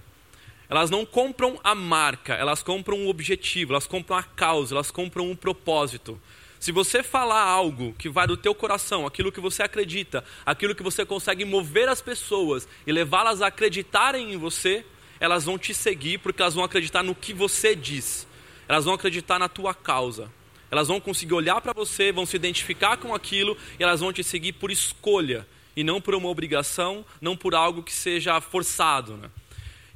Elas 0.70 0.88
não 0.88 1.04
compram 1.04 1.60
a 1.62 1.74
marca, 1.74 2.32
elas 2.32 2.62
compram 2.62 3.04
o 3.04 3.10
objetivo, 3.10 3.74
elas 3.74 3.86
compram 3.86 4.16
a 4.16 4.22
causa, 4.22 4.74
elas 4.74 4.90
compram 4.90 5.30
um 5.30 5.36
propósito. 5.36 6.18
Se 6.58 6.72
você 6.72 7.02
falar 7.02 7.42
algo 7.42 7.92
que 7.98 8.08
vai 8.08 8.26
do 8.26 8.38
teu 8.38 8.54
coração, 8.54 9.06
aquilo 9.06 9.30
que 9.30 9.38
você 9.38 9.62
acredita, 9.62 10.24
aquilo 10.46 10.74
que 10.74 10.82
você 10.82 11.04
consegue 11.04 11.44
mover 11.44 11.90
as 11.90 12.00
pessoas 12.00 12.66
e 12.86 12.90
levá-las 12.90 13.42
a 13.42 13.48
acreditarem 13.48 14.32
em 14.32 14.38
você, 14.38 14.82
elas 15.20 15.44
vão 15.44 15.58
te 15.58 15.74
seguir 15.74 16.16
porque 16.16 16.40
elas 16.40 16.54
vão 16.54 16.64
acreditar 16.64 17.02
no 17.02 17.14
que 17.14 17.34
você 17.34 17.76
diz. 17.76 18.26
Elas 18.66 18.86
vão 18.86 18.94
acreditar 18.94 19.38
na 19.38 19.50
tua 19.50 19.74
causa. 19.74 20.37
Elas 20.70 20.88
vão 20.88 21.00
conseguir 21.00 21.34
olhar 21.34 21.60
para 21.60 21.72
você, 21.72 22.12
vão 22.12 22.26
se 22.26 22.36
identificar 22.36 22.96
com 22.96 23.14
aquilo 23.14 23.56
e 23.78 23.82
elas 23.82 24.00
vão 24.00 24.12
te 24.12 24.22
seguir 24.22 24.52
por 24.54 24.70
escolha 24.70 25.46
e 25.76 25.82
não 25.82 26.00
por 26.00 26.14
uma 26.14 26.28
obrigação, 26.28 27.04
não 27.20 27.36
por 27.36 27.54
algo 27.54 27.82
que 27.82 27.92
seja 27.92 28.40
forçado. 28.40 29.16
Né? 29.16 29.30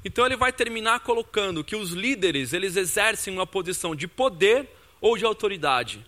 Então 0.05 0.25
ele 0.25 0.37
vai 0.37 0.53
terminar 0.53 1.01
colocando 1.01 1.65
que 1.65 1.77
os 1.77 1.91
líderes 1.91 2.53
eles 2.53 2.77
exercem 2.77 3.33
uma 3.33 3.47
posição 3.47 3.95
de 3.95 4.09
poder 4.09 4.69
ou 5.01 5.17
de 5.17 5.25
autoridade. 5.25 6.05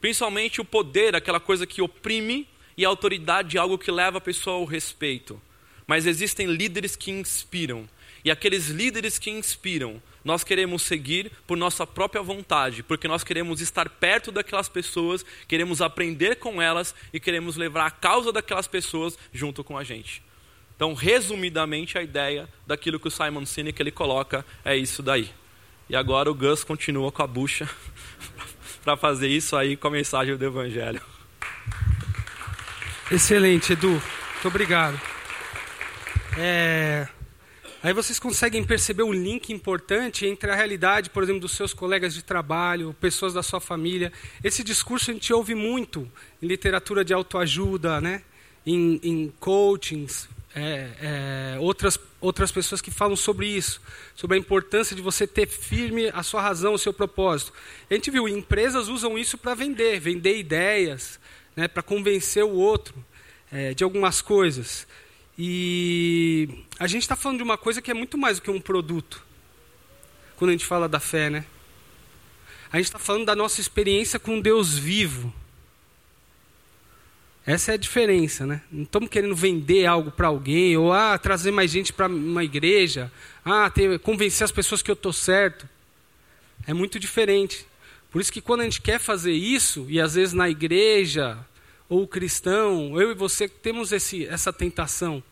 Principalmente 0.00 0.60
o 0.60 0.64
poder, 0.64 1.16
aquela 1.16 1.40
coisa 1.40 1.66
que 1.66 1.82
oprime, 1.82 2.46
e 2.78 2.84
a 2.84 2.88
autoridade, 2.88 3.58
algo 3.58 3.76
que 3.76 3.90
leva 3.90 4.18
a 4.18 4.20
pessoa 4.20 4.56
ao 4.56 4.64
respeito. 4.64 5.42
Mas 5.84 6.06
existem 6.06 6.46
líderes 6.46 6.94
que 6.94 7.10
inspiram. 7.10 7.88
E 8.24 8.30
aqueles 8.30 8.68
líderes 8.68 9.18
que 9.18 9.30
inspiram 9.30 10.00
nós 10.24 10.44
queremos 10.44 10.82
seguir 10.82 11.30
por 11.46 11.56
nossa 11.56 11.86
própria 11.86 12.22
vontade, 12.22 12.82
porque 12.82 13.08
nós 13.08 13.24
queremos 13.24 13.60
estar 13.60 13.88
perto 13.88 14.30
daquelas 14.30 14.68
pessoas, 14.68 15.24
queremos 15.46 15.80
aprender 15.80 16.36
com 16.36 16.60
elas 16.60 16.94
e 17.12 17.20
queremos 17.20 17.56
levar 17.56 17.86
a 17.86 17.90
causa 17.90 18.32
daquelas 18.32 18.66
pessoas 18.66 19.18
junto 19.32 19.62
com 19.64 19.76
a 19.76 19.84
gente. 19.84 20.22
Então, 20.76 20.94
resumidamente, 20.94 21.98
a 21.98 22.02
ideia 22.02 22.48
daquilo 22.66 23.00
que 23.00 23.08
o 23.08 23.10
Simon 23.10 23.44
Sinek 23.44 23.82
ele 23.82 23.90
coloca 23.90 24.44
é 24.64 24.76
isso 24.76 25.02
daí. 25.02 25.28
E 25.88 25.96
agora 25.96 26.30
o 26.30 26.34
Gus 26.34 26.62
continua 26.62 27.10
com 27.10 27.22
a 27.22 27.26
bucha 27.26 27.68
para 28.84 28.96
fazer 28.96 29.28
isso 29.28 29.56
aí 29.56 29.76
com 29.76 29.88
a 29.88 29.90
mensagem 29.90 30.36
do 30.36 30.44
Evangelho. 30.44 31.02
Excelente, 33.10 33.72
Edu. 33.72 33.90
Muito 33.90 34.48
obrigado. 34.48 35.00
É... 36.36 37.08
Aí 37.82 37.92
vocês 37.92 38.18
conseguem 38.18 38.64
perceber 38.64 39.04
um 39.04 39.12
link 39.12 39.52
importante 39.52 40.26
entre 40.26 40.50
a 40.50 40.54
realidade, 40.54 41.10
por 41.10 41.22
exemplo, 41.22 41.42
dos 41.42 41.52
seus 41.52 41.72
colegas 41.72 42.12
de 42.12 42.24
trabalho, 42.24 42.94
pessoas 43.00 43.34
da 43.34 43.42
sua 43.42 43.60
família. 43.60 44.12
Esse 44.42 44.64
discurso 44.64 45.10
a 45.10 45.14
gente 45.14 45.32
ouve 45.32 45.54
muito 45.54 46.10
em 46.42 46.46
literatura 46.46 47.04
de 47.04 47.14
autoajuda, 47.14 48.00
né? 48.00 48.22
em, 48.68 49.00
em 49.02 49.32
coachings, 49.40 50.28
é, 50.54 50.90
é, 51.00 51.58
outras, 51.58 51.98
outras 52.20 52.52
pessoas 52.52 52.80
que 52.80 52.90
falam 52.90 53.16
sobre 53.16 53.46
isso, 53.46 53.80
sobre 54.14 54.36
a 54.36 54.40
importância 54.40 54.94
de 54.94 55.00
você 55.00 55.26
ter 55.26 55.46
firme 55.46 56.10
a 56.12 56.22
sua 56.22 56.42
razão, 56.42 56.74
o 56.74 56.78
seu 56.78 56.92
propósito. 56.92 57.52
A 57.90 57.94
gente 57.94 58.10
viu, 58.10 58.28
empresas 58.28 58.88
usam 58.88 59.18
isso 59.18 59.38
para 59.38 59.54
vender, 59.54 59.98
vender 60.00 60.38
ideias, 60.38 61.18
né, 61.56 61.66
para 61.66 61.82
convencer 61.82 62.44
o 62.44 62.52
outro 62.52 62.94
é, 63.50 63.72
de 63.72 63.82
algumas 63.82 64.20
coisas. 64.20 64.86
E 65.38 66.48
a 66.80 66.88
gente 66.88 67.02
está 67.02 67.14
falando 67.14 67.38
de 67.38 67.44
uma 67.44 67.56
coisa 67.56 67.80
que 67.80 67.92
é 67.92 67.94
muito 67.94 68.18
mais 68.18 68.38
do 68.38 68.42
que 68.42 68.50
um 68.50 68.60
produto, 68.60 69.24
quando 70.36 70.48
a 70.48 70.52
gente 70.52 70.66
fala 70.66 70.88
da 70.88 70.98
fé, 70.98 71.30
né? 71.30 71.44
A 72.72 72.76
gente 72.76 72.86
está 72.86 72.98
falando 72.98 73.24
da 73.24 73.36
nossa 73.36 73.60
experiência 73.60 74.18
com 74.18 74.40
Deus 74.40 74.76
vivo. 74.76 75.32
Essa 77.46 77.70
é 77.70 77.74
a 77.74 77.78
diferença, 77.78 78.44
né? 78.44 78.62
Não 78.70 78.82
estamos 78.82 79.08
querendo 79.08 79.34
vender 79.34 79.86
algo 79.86 80.10
para 80.10 80.26
alguém, 80.26 80.76
ou 80.76 80.92
ah, 80.92 81.16
trazer 81.16 81.52
mais 81.52 81.70
gente 81.70 81.92
para 81.92 82.08
uma 82.08 82.42
igreja, 82.42 83.10
ah, 83.44 83.70
ter, 83.70 83.98
convencer 84.00 84.44
as 84.44 84.52
pessoas 84.52 84.82
que 84.82 84.90
eu 84.90 84.94
estou 84.94 85.12
certo. 85.12 85.68
É 86.66 86.74
muito 86.74 86.98
diferente. 86.98 87.64
Por 88.10 88.20
isso 88.20 88.32
que 88.32 88.40
quando 88.40 88.62
a 88.62 88.64
gente 88.64 88.82
quer 88.82 88.98
fazer 88.98 89.32
isso, 89.32 89.86
e 89.88 90.00
às 90.00 90.14
vezes 90.14 90.34
na 90.34 90.50
igreja, 90.50 91.38
ou 91.88 92.06
cristão, 92.06 93.00
eu 93.00 93.10
e 93.10 93.14
você 93.14 93.48
temos 93.48 93.92
esse, 93.92 94.26
essa 94.26 94.52
tentação 94.52 95.22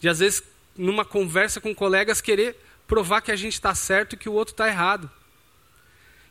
de, 0.00 0.08
às 0.08 0.18
vezes, 0.18 0.42
numa 0.76 1.04
conversa 1.04 1.60
com 1.60 1.74
colegas, 1.74 2.20
querer 2.20 2.56
provar 2.88 3.20
que 3.20 3.30
a 3.30 3.36
gente 3.36 3.54
está 3.54 3.74
certo 3.74 4.14
e 4.14 4.16
que 4.16 4.28
o 4.28 4.32
outro 4.32 4.52
está 4.52 4.66
errado. 4.66 5.08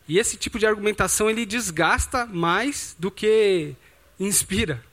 E 0.07 0.19
esse 0.19 0.35
tipo 0.35 0.59
de 0.59 0.65
argumentação 0.65 1.29
ele 1.29 1.45
desgasta 1.45 2.25
mais 2.25 2.95
do 2.99 3.09
que 3.09 3.73
inspira. 4.19 4.83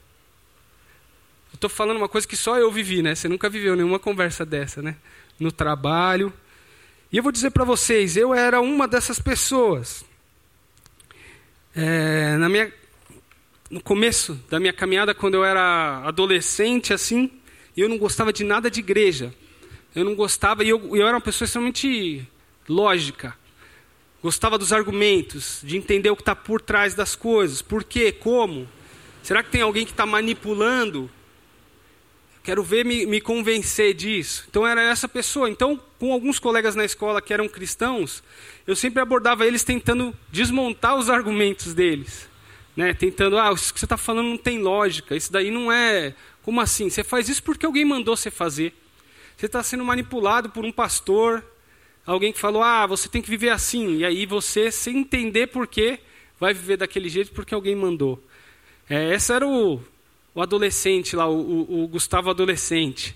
Estou 1.53 1.69
falando 1.69 1.97
uma 1.97 2.07
coisa 2.07 2.25
que 2.25 2.37
só 2.37 2.57
eu 2.57 2.71
vivi, 2.71 3.01
né? 3.01 3.15
Você 3.15 3.27
nunca 3.27 3.49
viveu 3.49 3.75
nenhuma 3.75 3.99
conversa 3.99 4.45
dessa, 4.45 4.81
né? 4.81 4.95
No 5.37 5.51
trabalho. 5.51 6.31
E 7.11 7.17
eu 7.17 7.23
vou 7.23 7.33
dizer 7.33 7.49
para 7.49 7.65
vocês, 7.65 8.15
eu 8.15 8.33
era 8.33 8.61
uma 8.61 8.87
dessas 8.87 9.19
pessoas. 9.19 10.05
É, 11.75 12.37
na 12.37 12.47
minha 12.47 12.71
no 13.69 13.81
começo 13.81 14.33
da 14.49 14.59
minha 14.59 14.73
caminhada, 14.73 15.13
quando 15.13 15.35
eu 15.35 15.45
era 15.45 16.01
adolescente, 16.03 16.91
assim, 16.93 17.29
eu 17.77 17.87
não 17.87 17.97
gostava 17.97 18.33
de 18.33 18.43
nada 18.43 18.69
de 18.69 18.79
igreja. 18.79 19.33
Eu 19.95 20.03
não 20.03 20.15
gostava, 20.15 20.63
e 20.63 20.69
eu, 20.69 20.95
eu 20.95 21.05
era 21.05 21.15
uma 21.15 21.21
pessoa 21.21 21.45
extremamente 21.45 22.27
lógica. 22.67 23.35
Gostava 24.23 24.57
dos 24.57 24.73
argumentos, 24.73 25.61
de 25.63 25.77
entender 25.77 26.09
o 26.09 26.15
que 26.15 26.21
está 26.23 26.35
por 26.35 26.61
trás 26.61 26.95
das 26.95 27.15
coisas. 27.15 27.61
Por 27.61 27.83
quê? 27.83 28.11
Como? 28.11 28.67
Será 29.21 29.43
que 29.43 29.51
tem 29.51 29.61
alguém 29.61 29.85
que 29.85 29.91
está 29.91 30.05
manipulando? 30.05 31.09
Quero 32.43 32.63
ver 32.63 32.83
me, 32.83 33.05
me 33.05 33.21
convencer 33.21 33.93
disso. 33.93 34.45
Então 34.49 34.65
era 34.65 34.81
essa 34.81 35.07
pessoa. 35.07 35.49
Então, 35.49 35.79
com 35.99 36.11
alguns 36.11 36.39
colegas 36.39 36.75
na 36.75 36.83
escola 36.83 37.21
que 37.21 37.33
eram 37.33 37.47
cristãos, 37.47 38.23
eu 38.65 38.75
sempre 38.75 39.01
abordava 39.01 39.45
eles 39.45 39.63
tentando 39.63 40.15
desmontar 40.31 40.97
os 40.97 41.09
argumentos 41.09 41.73
deles 41.73 42.28
né, 42.79 42.93
tentando, 42.93 43.37
ah, 43.37 43.51
isso 43.51 43.73
que 43.73 43.79
você 43.81 43.85
está 43.85 43.97
falando 43.97 44.29
não 44.29 44.37
tem 44.37 44.57
lógica, 44.57 45.13
isso 45.13 45.33
daí 45.33 45.51
não 45.51 45.69
é. 45.69 46.15
Como 46.41 46.61
assim? 46.61 46.89
Você 46.89 47.03
faz 47.03 47.27
isso 47.27 47.43
porque 47.43 47.65
alguém 47.65 47.83
mandou 47.83 48.15
você 48.15 48.31
fazer. 48.31 48.73
Você 49.35 49.47
está 49.47 49.61
sendo 49.61 49.83
manipulado 49.83 50.49
por 50.49 50.63
um 50.63 50.71
pastor, 50.71 51.43
alguém 52.05 52.31
que 52.31 52.39
falou, 52.39 52.63
ah, 52.63 52.87
você 52.87 53.09
tem 53.09 53.21
que 53.21 53.29
viver 53.29 53.49
assim, 53.49 53.97
e 53.97 54.05
aí 54.05 54.25
você, 54.25 54.71
sem 54.71 54.99
entender 54.99 55.47
por 55.47 55.67
quê, 55.67 55.99
vai 56.39 56.53
viver 56.53 56.77
daquele 56.77 57.09
jeito 57.09 57.33
porque 57.33 57.53
alguém 57.53 57.75
mandou. 57.75 58.23
É, 58.89 59.13
esse 59.13 59.33
era 59.33 59.45
o, 59.45 59.83
o 60.33 60.41
adolescente 60.41 61.17
lá, 61.17 61.27
o, 61.27 61.37
o, 61.37 61.83
o 61.83 61.87
Gustavo 61.89 62.29
adolescente. 62.29 63.13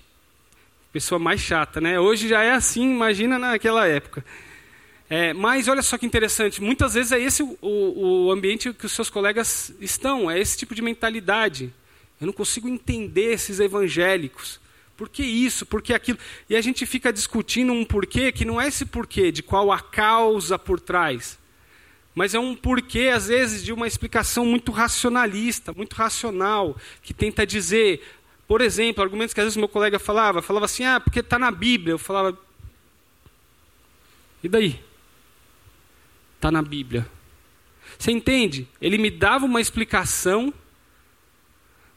Pessoa 0.92 1.18
mais 1.18 1.40
chata, 1.40 1.80
né? 1.80 1.98
Hoje 1.98 2.28
já 2.28 2.42
é 2.42 2.50
assim, 2.50 2.82
imagina 2.82 3.38
naquela 3.38 3.86
época. 3.86 4.22
É, 5.08 5.34
mas 5.34 5.68
olha 5.68 5.82
só 5.82 5.98
que 5.98 6.06
interessante, 6.06 6.62
muitas 6.62 6.94
vezes 6.94 7.12
é 7.12 7.20
esse 7.20 7.42
o, 7.42 7.56
o, 7.60 8.32
ambiente 8.32 8.72
que 8.72 8.86
os 8.86 8.92
seus 8.92 9.10
colegas 9.10 9.72
estão, 9.80 10.30
é 10.30 10.40
esse 10.40 10.56
tipo 10.56 10.74
de 10.74 10.80
mentalidade. 10.80 11.72
Eu 12.20 12.26
não 12.26 12.32
consigo 12.32 12.68
entender 12.68 13.32
esses 13.32 13.60
evangélicos. 13.60 14.58
Por 14.96 15.08
que 15.08 15.22
isso? 15.22 15.66
Por 15.66 15.82
que 15.82 15.92
aquilo? 15.92 16.18
E 16.48 16.56
a 16.56 16.60
gente 16.60 16.86
fica 16.86 17.12
discutindo 17.12 17.72
um 17.72 17.84
porquê 17.84 18.32
que 18.32 18.44
não 18.44 18.60
é 18.60 18.68
esse 18.68 18.86
porquê, 18.86 19.30
de 19.30 19.42
qual 19.42 19.70
a 19.70 19.80
causa 19.80 20.58
por 20.58 20.80
trás. 20.80 21.38
Mas 22.14 22.32
é 22.32 22.38
um 22.38 22.54
porquê, 22.54 23.10
às 23.12 23.26
vezes, 23.26 23.62
de 23.64 23.72
uma 23.72 23.88
explicação 23.88 24.46
muito 24.46 24.70
racionalista, 24.70 25.72
muito 25.72 25.94
racional, 25.94 26.76
que 27.02 27.12
tenta 27.12 27.44
dizer, 27.44 28.02
por 28.46 28.60
exemplo, 28.60 29.02
argumentos 29.02 29.34
que 29.34 29.40
às 29.40 29.46
vezes 29.46 29.56
meu 29.56 29.68
colega 29.68 29.98
falava, 29.98 30.40
falava 30.40 30.66
assim, 30.66 30.84
ah, 30.84 31.00
porque 31.00 31.18
está 31.18 31.38
na 31.38 31.50
Bíblia. 31.50 31.94
Eu 31.94 31.98
falava, 31.98 32.38
e 34.42 34.48
daí? 34.48 34.80
Está 36.44 36.52
na 36.52 36.60
Bíblia. 36.60 37.06
Você 37.98 38.12
entende? 38.12 38.68
Ele 38.78 38.98
me 38.98 39.10
dava 39.10 39.46
uma 39.46 39.62
explicação, 39.62 40.52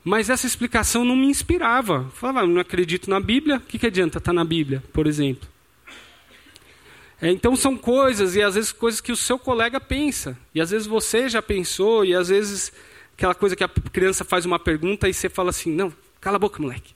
mas 0.06 0.30
essa 0.30 0.48
explicação 0.48 1.04
não 1.04 1.18
me 1.18 1.28
inspirava. 1.28 2.06
Eu 2.06 2.12
falava, 2.12 2.48
não 2.48 2.62
acredito 2.62 3.10
na 3.10 3.20
Bíblia, 3.20 3.58
o 3.58 3.60
que, 3.60 3.78
que 3.78 3.88
adianta 3.88 4.20
estar 4.20 4.32
tá 4.32 4.34
na 4.34 4.46
Bíblia, 4.46 4.82
por 4.94 5.06
exemplo? 5.06 5.50
É, 7.22 7.30
então 7.30 7.58
são 7.58 7.78
coisas, 7.78 8.38
e 8.38 8.42
às 8.42 8.56
vezes 8.56 8.72
coisas 8.72 9.02
que 9.02 9.12
o 9.12 9.18
seu 9.18 9.38
colega 9.38 9.82
pensa, 9.82 10.40
e 10.56 10.62
às 10.62 10.72
vezes 10.72 10.88
você 10.88 11.28
já 11.28 11.42
pensou, 11.42 12.06
e 12.06 12.16
às 12.16 12.30
vezes 12.30 12.72
aquela 13.18 13.36
coisa 13.36 13.54
que 13.54 13.66
a 13.66 13.68
criança 13.68 14.24
faz 14.24 14.46
uma 14.46 14.58
pergunta 14.58 15.10
e 15.10 15.14
você 15.14 15.28
fala 15.28 15.50
assim: 15.50 15.74
não, 15.74 15.92
cala 16.22 16.38
a 16.38 16.40
boca, 16.40 16.62
moleque. 16.62 16.96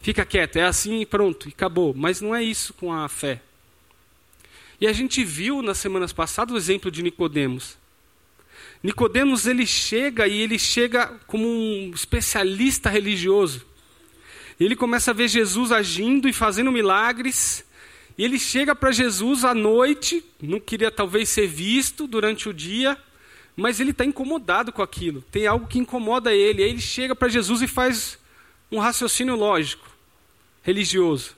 Fica 0.00 0.26
quieto, 0.26 0.56
é 0.56 0.64
assim 0.64 1.00
e 1.00 1.06
pronto, 1.06 1.48
e 1.48 1.52
acabou. 1.52 1.94
Mas 1.96 2.20
não 2.20 2.34
é 2.34 2.42
isso 2.42 2.74
com 2.74 2.92
a 2.92 3.08
fé. 3.08 3.40
E 4.84 4.86
a 4.86 4.92
gente 4.92 5.24
viu 5.24 5.62
nas 5.62 5.78
semanas 5.78 6.12
passadas 6.12 6.52
o 6.52 6.58
exemplo 6.58 6.90
de 6.90 7.02
Nicodemos. 7.02 7.78
Nicodemos 8.82 9.46
ele 9.46 9.66
chega 9.66 10.28
e 10.28 10.42
ele 10.42 10.58
chega 10.58 11.06
como 11.26 11.48
um 11.48 11.90
especialista 11.94 12.90
religioso. 12.90 13.64
Ele 14.60 14.76
começa 14.76 15.10
a 15.10 15.14
ver 15.14 15.26
Jesus 15.26 15.72
agindo 15.72 16.28
e 16.28 16.34
fazendo 16.34 16.70
milagres. 16.70 17.64
E 18.18 18.26
ele 18.26 18.38
chega 18.38 18.76
para 18.76 18.92
Jesus 18.92 19.42
à 19.42 19.54
noite, 19.54 20.22
não 20.38 20.60
queria 20.60 20.90
talvez 20.90 21.30
ser 21.30 21.46
visto 21.46 22.06
durante 22.06 22.50
o 22.50 22.52
dia, 22.52 22.94
mas 23.56 23.80
ele 23.80 23.92
está 23.92 24.04
incomodado 24.04 24.70
com 24.70 24.82
aquilo. 24.82 25.22
Tem 25.30 25.46
algo 25.46 25.66
que 25.66 25.78
incomoda 25.78 26.30
ele. 26.34 26.62
Aí 26.62 26.68
ele 26.68 26.82
chega 26.82 27.16
para 27.16 27.30
Jesus 27.30 27.62
e 27.62 27.66
faz 27.66 28.18
um 28.70 28.78
raciocínio 28.78 29.34
lógico, 29.34 29.88
religioso. 30.62 31.34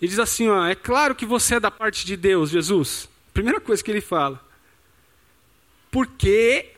Ele 0.00 0.08
diz 0.08 0.18
assim: 0.18 0.48
ó, 0.48 0.66
é 0.66 0.74
claro 0.74 1.14
que 1.14 1.26
você 1.26 1.56
é 1.56 1.60
da 1.60 1.70
parte 1.70 2.06
de 2.06 2.16
Deus, 2.16 2.50
Jesus. 2.50 3.08
Primeira 3.34 3.60
coisa 3.60 3.82
que 3.82 3.90
ele 3.90 4.00
fala. 4.00 4.44
Porque 5.90 6.72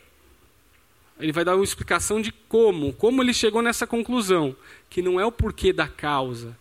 ele 1.19 1.31
vai 1.31 1.45
dar 1.45 1.55
uma 1.55 1.63
explicação 1.63 2.21
de 2.21 2.31
como, 2.31 2.93
como 2.93 3.21
ele 3.21 3.33
chegou 3.33 3.61
nessa 3.61 3.87
conclusão, 3.87 4.55
que 4.89 5.01
não 5.01 5.19
é 5.19 5.25
o 5.25 5.31
porquê 5.31 5.71
da 5.71 5.87
causa. 5.87 6.57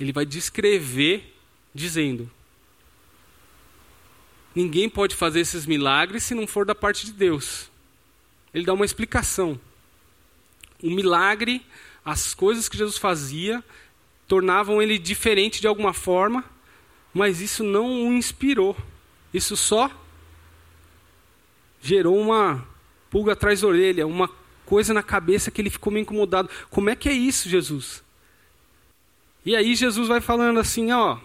Ele 0.00 0.12
vai 0.12 0.26
descrever 0.26 1.32
dizendo: 1.74 2.30
Ninguém 4.54 4.88
pode 4.88 5.14
fazer 5.14 5.40
esses 5.40 5.64
milagres 5.64 6.24
se 6.24 6.34
não 6.34 6.46
for 6.46 6.66
da 6.66 6.74
parte 6.74 7.06
de 7.06 7.12
Deus. 7.12 7.70
Ele 8.52 8.64
dá 8.64 8.74
uma 8.74 8.84
explicação. 8.84 9.58
O 10.82 10.90
milagre, 10.90 11.64
as 12.04 12.34
coisas 12.34 12.68
que 12.68 12.76
Jesus 12.76 12.98
fazia, 12.98 13.64
tornavam 14.32 14.80
ele 14.80 14.98
diferente 14.98 15.60
de 15.60 15.66
alguma 15.66 15.92
forma, 15.92 16.42
mas 17.12 17.42
isso 17.42 17.62
não 17.62 18.08
o 18.08 18.14
inspirou. 18.14 18.74
Isso 19.34 19.54
só 19.58 19.90
gerou 21.82 22.18
uma 22.18 22.66
pulga 23.10 23.34
atrás 23.34 23.60
da 23.60 23.68
orelha, 23.68 24.06
uma 24.06 24.30
coisa 24.64 24.94
na 24.94 25.02
cabeça 25.02 25.50
que 25.50 25.60
ele 25.60 25.68
ficou 25.68 25.92
meio 25.92 26.04
incomodado. 26.04 26.48
Como 26.70 26.88
é 26.88 26.96
que 26.96 27.10
é 27.10 27.12
isso, 27.12 27.46
Jesus? 27.46 28.02
E 29.44 29.54
aí 29.54 29.74
Jesus 29.74 30.08
vai 30.08 30.22
falando 30.22 30.58
assim, 30.58 30.90
ó, 30.92 31.18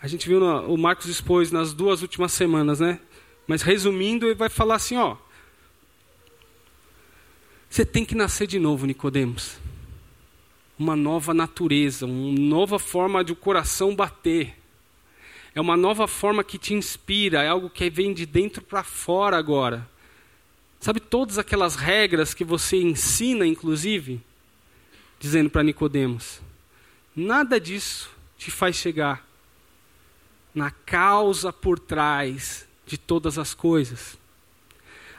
a 0.00 0.06
gente 0.06 0.28
viu 0.28 0.38
no, 0.38 0.72
o 0.72 0.78
Marcos 0.78 1.06
expôs 1.06 1.50
nas 1.50 1.74
duas 1.74 2.00
últimas 2.00 2.30
semanas, 2.30 2.78
né? 2.78 3.00
Mas 3.44 3.60
resumindo, 3.62 4.26
ele 4.26 4.36
vai 4.36 4.48
falar 4.48 4.76
assim, 4.76 4.96
ó, 4.96 5.16
você 7.68 7.84
tem 7.84 8.04
que 8.04 8.14
nascer 8.14 8.46
de 8.46 8.60
novo, 8.60 8.86
Nicodemos 8.86 9.63
uma 10.78 10.96
nova 10.96 11.32
natureza, 11.32 12.06
uma 12.06 12.38
nova 12.38 12.78
forma 12.78 13.24
de 13.24 13.32
o 13.32 13.36
coração 13.36 13.94
bater. 13.94 14.56
É 15.54 15.60
uma 15.60 15.76
nova 15.76 16.08
forma 16.08 16.42
que 16.42 16.58
te 16.58 16.74
inspira, 16.74 17.42
é 17.42 17.48
algo 17.48 17.70
que 17.70 17.88
vem 17.88 18.12
de 18.12 18.26
dentro 18.26 18.60
para 18.60 18.82
fora 18.82 19.36
agora. 19.36 19.88
Sabe 20.80 21.00
todas 21.00 21.38
aquelas 21.38 21.76
regras 21.76 22.34
que 22.34 22.44
você 22.44 22.76
ensina, 22.76 23.46
inclusive, 23.46 24.20
dizendo 25.18 25.48
para 25.48 25.62
Nicodemos, 25.62 26.42
nada 27.14 27.58
disso 27.60 28.10
te 28.36 28.50
faz 28.50 28.76
chegar 28.76 29.26
na 30.54 30.70
causa 30.70 31.52
por 31.52 31.78
trás 31.78 32.66
de 32.86 32.98
todas 32.98 33.38
as 33.38 33.54
coisas. 33.54 34.18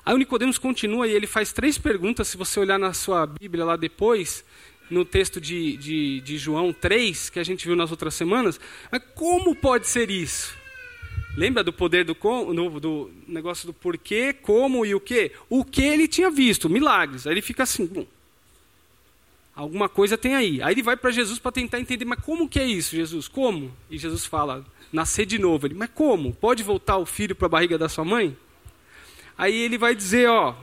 Aí 0.05 0.13
o 0.13 0.17
Nicodemos 0.17 0.59
continua 0.59 1.07
e 1.07 1.12
ele 1.12 1.25
faz 1.25 1.51
três 1.51 1.77
perguntas, 1.77 2.27
se 2.27 2.38
você 2.38 2.59
olhar 2.59 2.77
na 2.77 2.93
sua 2.93 3.25
Bíblia 3.25 3.65
lá 3.65 3.75
depois, 3.75 4.45
no 4.89 5.04
texto 5.04 5.42
de, 5.42 5.77
de, 5.77 6.22
de 6.22 6.38
João 6.38 6.72
3, 6.72 7.30
que 7.30 7.39
a 7.39 7.44
gente 7.44 7.65
viu 7.65 7.75
nas 7.75 7.92
outras 7.92 8.13
semanas. 8.13 8.60
Mas 8.92 9.01
como 9.13 9.56
pode 9.56 9.88
ser 9.88 10.10
isso? 10.10 10.56
Lembra 11.36 11.63
do 11.63 11.74
poder 11.74 12.06
do, 12.06 12.13
do, 12.13 12.80
do, 12.80 13.12
negócio 13.27 13.68
do 13.68 13.74
porquê, 13.74 14.32
como 14.32 14.86
e 14.86 14.96
o 14.96 15.00
que? 15.00 15.32
O 15.50 15.65
que 15.65 15.84
ele 15.84 16.08
tinha 16.08 16.30
visto, 16.30 16.70
milagres. 16.70 17.27
Aí 17.27 17.34
ele 17.34 17.42
fica 17.42 17.63
assim, 17.63 17.86
bom, 17.86 18.06
alguma 19.54 19.89
coisa 19.89 20.18
tem 20.18 20.34
aí. 20.34 20.62
Aí 20.62 20.74
ele 20.74 20.82
vai 20.82 20.96
para 20.96 21.12
Jesus 21.12 21.38
para 21.38 21.51
tentar 21.51 21.80
entender, 21.80 22.06
mas 22.06 22.22
como 22.22 22.48
que 22.48 22.60
é 22.60 22.65
isso, 22.65 22.96
Jesus? 22.96 23.27
Como? 23.27 23.75
E 23.89 23.98
Jesus 23.98 24.25
fala, 24.25 24.65
nascer 24.94 25.25
de 25.25 25.38
novo. 25.38 25.68
Ele, 25.68 25.74
mas 25.74 25.89
como? 25.94 26.34
Pode 26.34 26.63
voltar 26.63 26.98
o 26.98 27.06
filho 27.06 27.36
para 27.36 27.48
a 27.48 27.50
barriga 27.50 27.77
da 27.77 27.89
sua 27.89 28.06
mãe? 28.06 28.38
Aí 29.38 29.54
ele 29.54 29.77
vai 29.77 29.94
dizer, 29.94 30.30
ó, 30.30 30.56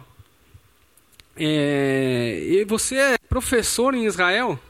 é, 1.36 2.64
você 2.66 2.96
é 2.96 3.18
professor 3.32 3.94
em 3.94 4.04
Israel? 4.04 4.60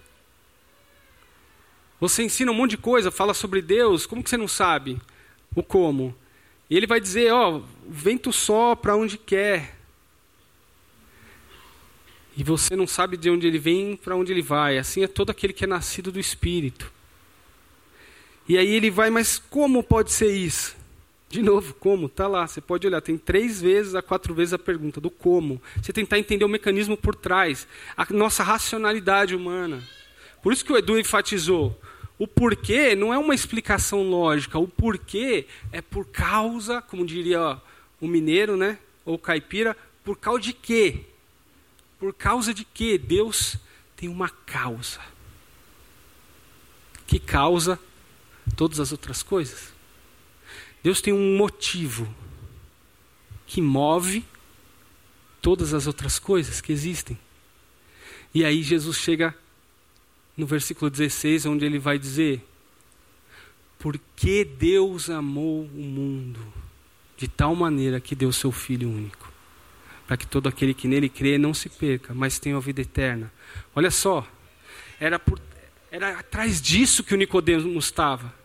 Você 1.98 2.22
ensina 2.22 2.52
um 2.52 2.54
monte 2.54 2.70
de 2.70 2.76
coisa, 2.76 3.10
fala 3.10 3.34
sobre 3.34 3.60
Deus, 3.60 4.06
como 4.06 4.22
que 4.22 4.30
você 4.30 4.36
não 4.36 4.46
sabe 4.46 5.00
o 5.52 5.64
como? 5.64 6.14
E 6.70 6.76
ele 6.76 6.86
vai 6.86 7.00
dizer, 7.00 7.32
ó, 7.32 7.56
o 7.56 7.64
vento 7.88 8.32
sopra 8.32 8.94
onde 8.94 9.18
quer. 9.18 9.76
E 12.36 12.44
você 12.44 12.76
não 12.76 12.86
sabe 12.86 13.16
de 13.16 13.28
onde 13.28 13.48
ele 13.48 13.58
vem, 13.58 13.96
para 13.96 14.14
onde 14.14 14.30
ele 14.30 14.42
vai. 14.42 14.78
Assim 14.78 15.02
é 15.02 15.08
todo 15.08 15.30
aquele 15.30 15.52
que 15.52 15.64
é 15.64 15.66
nascido 15.66 16.12
do 16.12 16.20
Espírito. 16.20 16.92
E 18.48 18.56
aí 18.56 18.72
ele 18.72 18.92
vai, 18.92 19.10
mas 19.10 19.38
como 19.50 19.82
pode 19.82 20.12
ser 20.12 20.32
isso? 20.32 20.76
De 21.32 21.40
novo, 21.40 21.72
como? 21.72 22.08
Está 22.08 22.28
lá, 22.28 22.46
você 22.46 22.60
pode 22.60 22.86
olhar, 22.86 23.00
tem 23.00 23.16
três 23.16 23.58
vezes 23.58 23.94
a 23.94 24.02
quatro 24.02 24.34
vezes 24.34 24.52
a 24.52 24.58
pergunta 24.58 25.00
do 25.00 25.08
como. 25.08 25.62
Você 25.80 25.90
tentar 25.90 26.18
entender 26.18 26.44
o 26.44 26.48
mecanismo 26.48 26.94
por 26.94 27.14
trás, 27.14 27.66
a 27.96 28.04
nossa 28.12 28.42
racionalidade 28.42 29.34
humana. 29.34 29.82
Por 30.42 30.52
isso 30.52 30.62
que 30.62 30.70
o 30.70 30.76
Edu 30.76 30.98
enfatizou. 30.98 31.74
O 32.18 32.28
porquê 32.28 32.94
não 32.94 33.14
é 33.14 33.16
uma 33.16 33.34
explicação 33.34 34.02
lógica, 34.02 34.58
o 34.58 34.68
porquê 34.68 35.46
é 35.72 35.80
por 35.80 36.04
causa, 36.04 36.82
como 36.82 37.06
diria 37.06 37.58
o 37.98 38.06
mineiro, 38.06 38.54
né? 38.54 38.78
Ou 39.02 39.18
caipira, 39.18 39.74
por 40.04 40.18
causa 40.18 40.42
de 40.42 40.52
quê? 40.52 41.00
Por 41.98 42.12
causa 42.12 42.52
de 42.52 42.62
quê? 42.62 42.98
Deus 42.98 43.56
tem 43.96 44.06
uma 44.06 44.28
causa. 44.28 45.00
Que 47.06 47.18
causa 47.18 47.78
todas 48.54 48.78
as 48.78 48.92
outras 48.92 49.22
coisas. 49.22 49.71
Deus 50.82 51.00
tem 51.00 51.12
um 51.12 51.36
motivo 51.36 52.12
que 53.46 53.60
move 53.60 54.24
todas 55.40 55.74
as 55.74 55.86
outras 55.86 56.18
coisas 56.18 56.60
que 56.60 56.72
existem. 56.72 57.18
E 58.34 58.44
aí 58.44 58.62
Jesus 58.62 58.96
chega 58.96 59.34
no 60.36 60.46
versículo 60.46 60.90
16, 60.90 61.46
onde 61.46 61.64
ele 61.64 61.78
vai 61.78 61.98
dizer: 61.98 62.42
Porque 63.78 64.44
Deus 64.44 65.10
amou 65.10 65.64
o 65.64 65.82
mundo 65.82 66.40
de 67.16 67.28
tal 67.28 67.54
maneira 67.54 68.00
que 68.00 68.14
deu 68.14 68.32
seu 68.32 68.50
Filho 68.50 68.88
único, 68.88 69.30
para 70.06 70.16
que 70.16 70.26
todo 70.26 70.48
aquele 70.48 70.74
que 70.74 70.88
nele 70.88 71.08
crê 71.08 71.38
não 71.38 71.52
se 71.52 71.68
perca, 71.68 72.14
mas 72.14 72.38
tenha 72.38 72.56
a 72.56 72.60
vida 72.60 72.80
eterna. 72.80 73.30
Olha 73.74 73.90
só, 73.90 74.26
era, 74.98 75.18
por, 75.18 75.38
era 75.90 76.18
atrás 76.18 76.60
disso 76.60 77.04
que 77.04 77.14
o 77.14 77.16
Nicodemos 77.16 77.84
estava. 77.84 78.41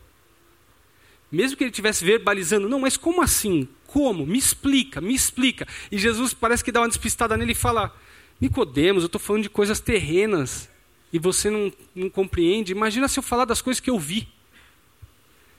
Mesmo 1.32 1.58
que 1.58 1.64
ele 1.64 1.72
estivesse 1.72 2.06
verbalizando, 2.06 2.70
não, 2.70 2.80
mas 2.80 2.96
como 2.96 3.22
assim? 3.22 3.68
Como? 3.86 4.26
Me 4.26 4.38
explica, 4.38 5.02
me 5.02 5.14
explica. 5.14 5.68
E 5.92 5.98
Jesus 5.98 6.34
parece 6.34 6.64
que 6.64 6.72
dá 6.72 6.82
uma 6.82 6.88
despistada 6.88 7.36
nele 7.36 7.52
e 7.52 7.56
fala: 7.56 7.94
Nicodemos, 8.40 9.04
eu 9.04 9.08
estou 9.08 9.20
falando 9.20 9.44
de 9.44 9.50
coisas 9.50 9.80
terrenas 9.80 10.70
e 11.12 11.20
você 11.20 11.50
não, 11.50 11.72
não 11.96 12.10
compreende. 12.10 12.72
Imagina 12.72 13.08
se 13.08 13.20
eu 13.20 13.24
falar 13.24 13.46
das 13.46 13.62
coisas 13.62 13.80
que 13.82 13.90
eu 13.90 14.00
vi, 14.00 14.28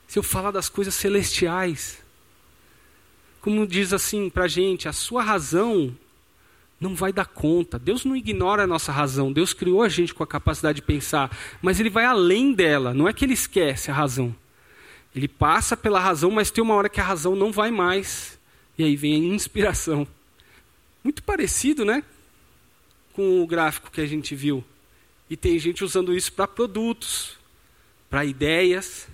se 0.07 0.17
eu 0.17 0.23
falar 0.23 0.51
das 0.51 0.69
coisas 0.69 0.93
celestiais. 0.95 1.99
Como 3.41 3.65
diz 3.65 3.93
assim 3.93 4.29
para 4.29 4.45
a 4.45 4.47
gente, 4.47 4.87
a 4.87 4.93
sua 4.93 5.23
razão 5.23 5.95
não 6.79 6.95
vai 6.95 7.11
dar 7.13 7.25
conta. 7.25 7.77
Deus 7.77 8.05
não 8.05 8.15
ignora 8.15 8.63
a 8.63 8.67
nossa 8.67 8.91
razão. 8.91 9.31
Deus 9.31 9.53
criou 9.53 9.83
a 9.83 9.89
gente 9.89 10.13
com 10.13 10.23
a 10.23 10.27
capacidade 10.27 10.77
de 10.77 10.81
pensar, 10.81 11.35
mas 11.61 11.79
Ele 11.79 11.89
vai 11.89 12.05
além 12.05 12.53
dela. 12.53 12.93
Não 12.93 13.07
é 13.07 13.13
que 13.13 13.25
Ele 13.25 13.33
esquece 13.33 13.91
a 13.91 13.93
razão. 13.93 14.35
Ele 15.15 15.27
passa 15.27 15.75
pela 15.75 15.99
razão, 15.99 16.31
mas 16.31 16.51
tem 16.51 16.63
uma 16.63 16.75
hora 16.75 16.89
que 16.89 16.99
a 16.99 17.03
razão 17.03 17.35
não 17.35 17.51
vai 17.51 17.71
mais. 17.71 18.39
E 18.77 18.83
aí 18.83 18.95
vem 18.95 19.13
a 19.15 19.35
inspiração. 19.35 20.07
Muito 21.03 21.23
parecido, 21.23 21.83
né? 21.83 22.03
Com 23.13 23.41
o 23.41 23.47
gráfico 23.47 23.91
que 23.91 24.01
a 24.01 24.05
gente 24.05 24.35
viu. 24.35 24.63
E 25.29 25.35
tem 25.35 25.57
gente 25.59 25.83
usando 25.83 26.15
isso 26.15 26.31
para 26.31 26.47
produtos, 26.47 27.37
para 28.09 28.25
ideias. 28.25 29.07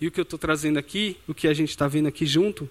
E 0.00 0.06
o 0.06 0.10
que 0.10 0.20
eu 0.20 0.24
estou 0.24 0.38
trazendo 0.38 0.78
aqui, 0.78 1.16
o 1.26 1.34
que 1.34 1.48
a 1.48 1.54
gente 1.54 1.70
está 1.70 1.88
vendo 1.88 2.08
aqui 2.08 2.26
junto, 2.26 2.68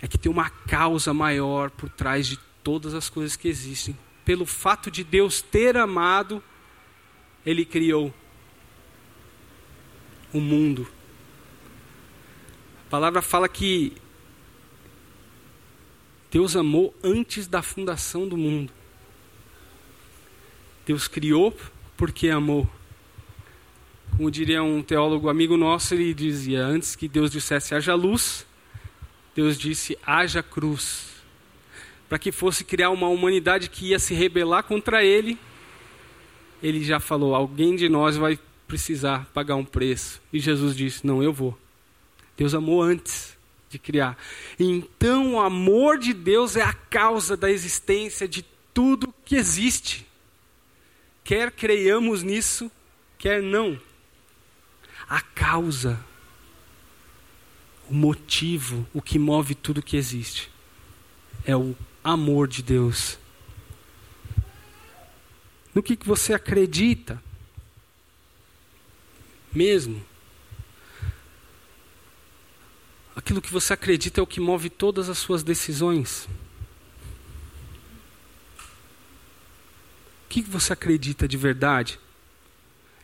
é 0.00 0.06
que 0.06 0.18
tem 0.18 0.30
uma 0.30 0.50
causa 0.50 1.14
maior 1.14 1.70
por 1.70 1.88
trás 1.88 2.26
de 2.26 2.38
todas 2.62 2.94
as 2.94 3.08
coisas 3.08 3.36
que 3.36 3.48
existem. 3.48 3.96
Pelo 4.24 4.46
fato 4.46 4.90
de 4.90 5.02
Deus 5.02 5.40
ter 5.40 5.76
amado, 5.76 6.42
Ele 7.44 7.64
criou 7.64 8.12
o 10.32 10.40
mundo. 10.40 10.86
A 12.86 12.90
palavra 12.90 13.22
fala 13.22 13.48
que 13.48 13.92
Deus 16.30 16.56
amou 16.56 16.94
antes 17.02 17.46
da 17.46 17.62
fundação 17.62 18.26
do 18.26 18.36
mundo. 18.36 18.72
Deus 20.86 21.06
criou 21.06 21.56
porque 21.96 22.28
amou. 22.28 22.68
Como 24.16 24.30
diria 24.30 24.62
um 24.62 24.82
teólogo 24.82 25.28
amigo 25.28 25.56
nosso, 25.56 25.94
ele 25.94 26.12
dizia: 26.12 26.64
antes 26.64 26.96
que 26.96 27.08
Deus 27.08 27.30
dissesse 27.30 27.74
haja 27.74 27.94
luz, 27.94 28.46
Deus 29.34 29.58
disse 29.58 29.96
haja 30.06 30.42
cruz. 30.42 31.12
Para 32.08 32.18
que 32.18 32.30
fosse 32.30 32.64
criar 32.64 32.90
uma 32.90 33.08
humanidade 33.08 33.70
que 33.70 33.86
ia 33.88 33.98
se 33.98 34.12
rebelar 34.12 34.64
contra 34.64 35.04
ele, 35.04 35.38
ele 36.62 36.82
já 36.82 37.00
falou: 37.00 37.34
alguém 37.34 37.76
de 37.76 37.88
nós 37.88 38.16
vai 38.16 38.38
precisar 38.72 39.26
pagar 39.34 39.56
um 39.56 39.66
preço. 39.66 40.22
E 40.32 40.40
Jesus 40.40 40.74
disse: 40.74 41.06
Não, 41.06 41.22
eu 41.22 41.30
vou. 41.30 41.58
Deus 42.38 42.54
amou 42.54 42.80
antes 42.80 43.36
de 43.68 43.78
criar. 43.78 44.16
Então, 44.58 45.34
o 45.34 45.40
amor 45.40 45.98
de 45.98 46.14
Deus 46.14 46.56
é 46.56 46.62
a 46.62 46.72
causa 46.72 47.36
da 47.36 47.50
existência 47.50 48.26
de 48.26 48.42
tudo 48.72 49.14
que 49.26 49.36
existe. 49.36 50.06
Quer 51.22 51.50
creiamos 51.50 52.22
nisso, 52.22 52.72
quer 53.18 53.42
não. 53.42 53.78
A 55.06 55.20
causa, 55.20 56.02
o 57.90 57.94
motivo, 57.94 58.88
o 58.94 59.02
que 59.02 59.18
move 59.18 59.54
tudo 59.54 59.82
que 59.82 59.98
existe, 59.98 60.50
é 61.44 61.54
o 61.54 61.76
amor 62.02 62.48
de 62.48 62.62
Deus. 62.62 63.18
No 65.74 65.82
que, 65.82 65.94
que 65.94 66.08
você 66.08 66.32
acredita? 66.32 67.22
Mesmo. 69.54 70.04
Aquilo 73.14 73.42
que 73.42 73.52
você 73.52 73.74
acredita 73.74 74.20
é 74.20 74.22
o 74.22 74.26
que 74.26 74.40
move 74.40 74.70
todas 74.70 75.08
as 75.08 75.18
suas 75.18 75.42
decisões. 75.42 76.28
O 80.24 80.28
que 80.28 80.40
você 80.40 80.72
acredita 80.72 81.28
de 81.28 81.36
verdade? 81.36 82.00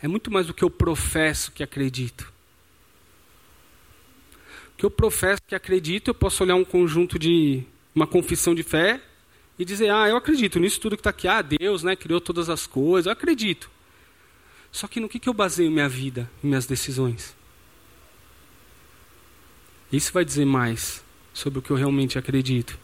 É 0.03 0.09
muito 0.09 0.31
mais 0.31 0.47
do 0.47 0.55
que 0.55 0.65
eu 0.65 0.71
professo 0.71 1.53
que 1.53 1.63
acredito. 1.63 2.33
O 4.73 4.77
que 4.79 4.87
eu 4.87 4.91
professo 4.91 5.43
que 5.47 5.55
acredito, 5.55 6.09
eu 6.09 6.15
posso 6.15 6.43
olhar 6.43 6.55
um 6.55 6.65
conjunto 6.65 7.19
de 7.19 7.65
uma 7.95 8.07
confissão 8.07 8.55
de 8.55 8.63
fé 8.63 9.03
e 9.59 9.65
dizer: 9.65 9.91
"Ah, 9.91 10.09
eu 10.09 10.17
acredito 10.17 10.59
nisso 10.59 10.81
tudo 10.81 10.97
que 10.97 11.01
está 11.01 11.11
aqui. 11.11 11.29
Ah, 11.29 11.43
Deus, 11.43 11.83
né, 11.83 11.97
criou 11.97 12.21
todas 12.21 12.49
as 12.49 12.67
coisas. 12.67 13.07
Eu 13.07 13.13
acredito." 13.13 13.69
Só 14.79 14.87
que 14.87 15.01
no 15.01 15.09
que, 15.09 15.19
que 15.19 15.29
eu 15.29 15.35
baseio 15.35 15.73
minha 15.73 15.89
vida 15.89 16.31
e 16.41 16.47
minhas 16.47 16.65
decisões? 16.65 17.37
Isso 19.91 20.13
vai 20.13 20.25
dizer 20.25 20.45
mais 20.45 21.05
sobre 21.35 21.59
o 21.59 21.63
que 21.63 21.73
eu 21.73 21.77
realmente 21.77 22.17
acredito. 22.17 22.79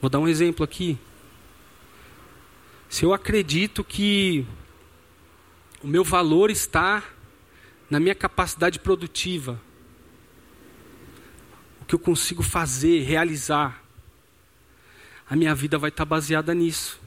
Vou 0.00 0.10
dar 0.10 0.18
um 0.18 0.26
exemplo 0.26 0.64
aqui. 0.64 0.98
Se 2.88 3.04
eu 3.04 3.14
acredito 3.14 3.84
que 3.84 4.44
o 5.80 5.86
meu 5.86 6.02
valor 6.02 6.50
está 6.50 7.04
na 7.88 8.00
minha 8.00 8.16
capacidade 8.16 8.80
produtiva, 8.80 9.62
o 11.82 11.84
que 11.84 11.94
eu 11.94 12.00
consigo 12.00 12.42
fazer, 12.42 13.04
realizar. 13.04 13.80
a 15.30 15.36
minha 15.36 15.54
vida 15.54 15.78
vai 15.78 15.90
estar 15.90 16.04
baseada 16.04 16.52
nisso. 16.52 17.05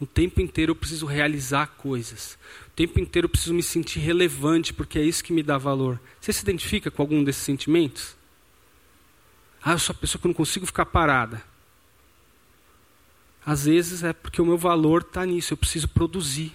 O 0.00 0.06
tempo 0.06 0.40
inteiro 0.40 0.70
eu 0.72 0.76
preciso 0.76 1.06
realizar 1.06 1.66
coisas. 1.76 2.38
O 2.68 2.70
tempo 2.70 3.00
inteiro 3.00 3.26
eu 3.26 3.28
preciso 3.30 3.52
me 3.52 3.62
sentir 3.62 3.98
relevante, 3.98 4.72
porque 4.72 4.98
é 4.98 5.02
isso 5.02 5.24
que 5.24 5.32
me 5.32 5.42
dá 5.42 5.58
valor. 5.58 6.00
Você 6.20 6.32
se 6.32 6.42
identifica 6.42 6.90
com 6.90 7.02
algum 7.02 7.24
desses 7.24 7.42
sentimentos? 7.42 8.16
Ah, 9.62 9.72
eu 9.72 9.78
sou 9.78 9.92
a 9.92 9.98
pessoa 9.98 10.22
que 10.22 10.28
não 10.28 10.34
consigo 10.34 10.66
ficar 10.66 10.86
parada. 10.86 11.42
Às 13.44 13.64
vezes 13.64 14.04
é 14.04 14.12
porque 14.12 14.40
o 14.40 14.46
meu 14.46 14.56
valor 14.58 15.02
está 15.02 15.26
nisso, 15.26 15.52
eu 15.52 15.56
preciso 15.56 15.88
produzir. 15.88 16.52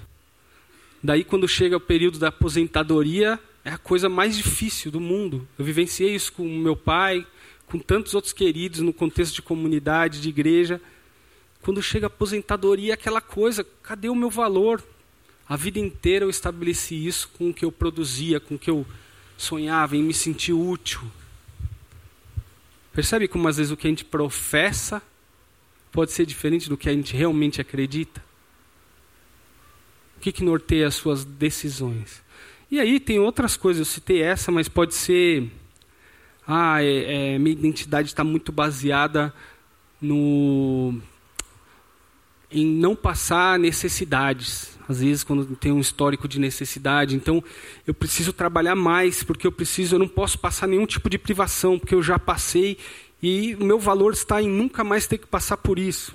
Daí, 1.04 1.24
quando 1.24 1.48
chega 1.48 1.76
o 1.76 1.82
período 1.82 2.18
da 2.18 2.30
aposentadoria, 2.30 3.38
é 3.66 3.72
a 3.72 3.78
coisa 3.78 4.08
mais 4.08 4.38
difícil 4.38 4.90
do 4.90 5.02
mundo. 5.02 5.46
Eu 5.60 5.66
vivenciei 5.66 6.16
isso 6.16 6.32
com 6.32 6.44
meu 6.48 6.78
pai, 6.78 7.28
com 7.66 7.78
tantos 7.78 8.14
outros 8.14 8.32
queridos 8.32 8.80
no 8.80 8.94
contexto 8.94 9.36
de 9.36 9.42
comunidade, 9.42 10.22
de 10.22 10.30
igreja. 10.30 10.80
Quando 11.64 11.82
chega 11.82 12.06
a 12.06 12.08
aposentadoria, 12.08 12.94
aquela 12.94 13.22
coisa, 13.22 13.66
cadê 13.82 14.10
o 14.10 14.16
meu 14.16 14.30
valor? 14.30 14.84
A 15.48 15.56
vida 15.56 15.80
inteira 15.80 16.26
eu 16.26 16.30
estabeleci 16.30 17.08
isso 17.08 17.30
com 17.38 17.50
o 17.50 17.54
que 17.54 17.64
eu 17.64 17.72
produzia, 17.72 18.38
com 18.38 18.56
o 18.56 18.60
que 18.60 18.70
eu 18.70 18.86
sonhava, 19.38 19.96
em 19.96 20.04
me 20.04 20.14
sentir 20.14 20.52
útil. 20.52 21.02
Percebe 22.92 23.30
como 23.30 23.48
às 23.48 23.56
vezes 23.56 23.72
o 23.72 23.78
que 23.78 23.88
a 23.88 23.90
gente 23.90 24.04
professa 24.04 25.02
pode 25.90 26.12
ser 26.12 26.26
diferente 26.26 26.68
do 26.68 26.76
que 26.76 26.90
a 26.90 26.94
gente 26.94 27.16
realmente 27.16 27.62
acredita? 27.62 28.22
O 30.18 30.20
que, 30.20 30.34
que 30.34 30.44
norteia 30.44 30.88
as 30.88 30.96
suas 30.96 31.24
decisões? 31.24 32.22
E 32.70 32.78
aí 32.78 33.00
tem 33.00 33.20
outras 33.20 33.56
coisas, 33.56 33.80
eu 33.80 33.86
citei 33.86 34.22
essa, 34.22 34.52
mas 34.52 34.68
pode 34.68 34.96
ser. 34.96 35.50
Ah, 36.46 36.84
é, 36.84 37.36
é, 37.36 37.40
minha 37.40 37.54
identidade 37.54 38.10
está 38.10 38.24
muito 38.24 38.52
baseada 38.52 39.34
no 40.02 41.02
em 42.54 42.66
não 42.66 42.96
passar 42.96 43.58
necessidades. 43.58 44.78
Às 44.88 45.00
vezes, 45.00 45.24
quando 45.24 45.56
tem 45.56 45.72
um 45.72 45.80
histórico 45.80 46.28
de 46.28 46.40
necessidade, 46.40 47.16
então 47.16 47.44
eu 47.88 47.94
preciso 47.94 48.34
trabalhar 48.34 48.76
mais, 48.76 49.24
porque 49.24 49.48
eu 49.48 49.52
preciso, 49.52 49.96
eu 49.96 50.00
não 50.00 50.08
posso 50.08 50.38
passar 50.38 50.68
nenhum 50.68 50.86
tipo 50.86 51.10
de 51.10 51.18
privação, 51.18 51.80
porque 51.80 51.96
eu 51.96 52.04
já 52.04 52.20
passei 52.20 52.78
e 53.22 53.56
o 53.56 53.64
meu 53.64 53.80
valor 53.80 54.12
está 54.14 54.42
em 54.42 54.50
nunca 54.50 54.84
mais 54.84 55.08
ter 55.08 55.18
que 55.18 55.28
passar 55.28 55.58
por 55.58 55.80
isso. 55.80 56.14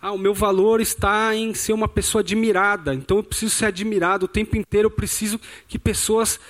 Ah, 0.00 0.12
o 0.12 0.18
meu 0.18 0.32
valor 0.32 0.80
está 0.80 1.34
em 1.34 1.52
ser 1.52 1.72
uma 1.72 1.88
pessoa 1.88 2.20
admirada, 2.20 2.94
então 2.94 3.18
eu 3.18 3.22
preciso 3.22 3.54
ser 3.54 3.66
admirado 3.66 4.24
o 4.24 4.28
tempo 4.28 4.56
inteiro, 4.56 4.86
eu 4.86 4.90
preciso 4.90 5.38
que 5.68 5.78
pessoas 5.78 6.40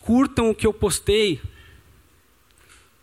curtam 0.00 0.50
o 0.50 0.54
que 0.54 0.66
eu 0.66 0.72
postei, 0.72 1.40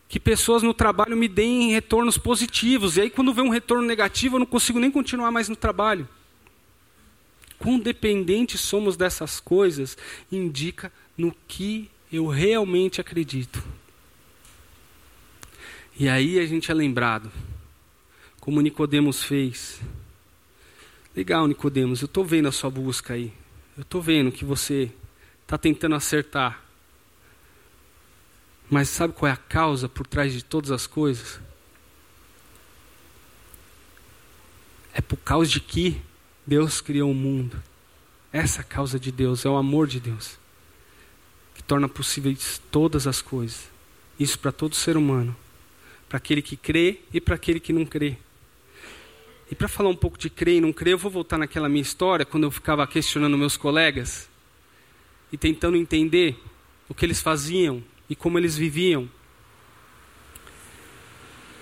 que 0.08 0.20
pessoas 0.20 0.64
no 0.64 0.74
trabalho 0.74 1.18
me 1.18 1.28
deem 1.28 1.72
retornos 1.72 2.18
positivos. 2.18 2.98
E 2.98 3.02
aí, 3.02 3.10
quando 3.10 3.34
vem 3.34 3.44
um 3.44 3.50
retorno 3.50 3.86
negativo, 3.86 4.36
eu 4.36 4.40
não 4.40 4.46
consigo 4.46 4.80
nem 4.80 4.90
continuar 4.90 5.32
mais 5.32 5.50
no 5.50 5.56
trabalho. 5.56 6.08
Quão 7.60 7.80
dependentes 7.80 8.62
somos 8.62 8.96
dessas 8.96 9.40
coisas 9.40 9.98
indica 10.32 10.92
no 11.18 11.36
que 11.48 11.90
eu 12.12 12.28
realmente 12.28 13.02
acredito. 13.02 13.64
E 16.00 16.08
aí 16.08 16.40
a 16.40 16.46
gente 16.46 16.72
é 16.72 16.74
lembrado, 16.74 17.32
como 18.40 18.62
Nicodemos 18.62 19.24
fez. 19.24 19.82
Legal, 21.16 21.48
Nicodemos, 21.48 22.02
eu 22.02 22.06
estou 22.06 22.24
vendo 22.24 22.48
a 22.48 22.52
sua 22.52 22.70
busca 22.70 23.16
aí. 23.16 23.34
Eu 23.76 23.82
estou 23.82 24.02
vendo 24.02 24.32
que 24.32 24.46
você 24.46 24.92
está 25.42 25.58
tentando 25.58 25.96
acertar. 25.96 26.67
Mas 28.70 28.90
sabe 28.90 29.14
qual 29.14 29.30
é 29.30 29.34
a 29.34 29.38
causa 29.38 29.88
por 29.88 30.06
trás 30.06 30.34
de 30.34 30.44
todas 30.44 30.72
as 30.72 30.86
coisas? 30.86 31.40
É 34.94 35.02
por 35.02 35.18
causa 35.18 35.50
de 35.50 35.60
que 35.62 36.02
Deus 36.46 36.82
criou 36.82 37.12
o 37.12 37.16
mundo. 37.16 37.62
Essa 38.32 38.60
é 38.60 38.62
a 38.62 38.66
causa 38.66 39.00
de 39.00 39.12
Deus, 39.12 39.46
é 39.46 39.50
o 39.50 39.56
amor 39.56 39.88
de 39.88 40.00
Deus, 40.00 40.38
que 41.56 41.64
torna 41.64 41.88
possíveis 41.88 42.62
todas 42.70 43.08
as 43.08 43.22
coisas. 43.22 43.70
Isso 44.20 44.38
para 44.38 44.52
todo 44.52 44.76
ser 44.76 44.98
humano, 44.98 45.36
para 46.10 46.18
aquele 46.18 46.42
que 46.42 46.58
crê 46.58 47.00
e 47.14 47.22
para 47.22 47.36
aquele 47.36 47.60
que 47.60 47.72
não 47.72 47.86
crê. 47.86 48.18
E 49.50 49.56
para 49.56 49.68
falar 49.70 49.90
um 49.90 49.96
pouco 49.96 50.18
de 50.18 50.30
crer 50.30 50.56
e 50.56 50.62
não 50.62 50.74
crer, 50.74 50.94
eu 50.94 50.98
vou 50.98 51.10
voltar 51.10 51.38
naquela 51.38 51.70
minha 51.70 51.82
história, 51.82 52.26
quando 52.26 52.44
eu 52.44 52.52
ficava 52.52 52.86
questionando 52.86 53.38
meus 53.38 53.56
colegas 53.56 54.28
e 55.32 55.38
tentando 55.38 55.78
entender 55.78 56.38
o 56.90 56.94
que 56.94 57.06
eles 57.06 57.22
faziam, 57.22 57.82
e 58.10 58.16
como 58.16 58.38
eles 58.38 58.56
viviam. 58.56 59.10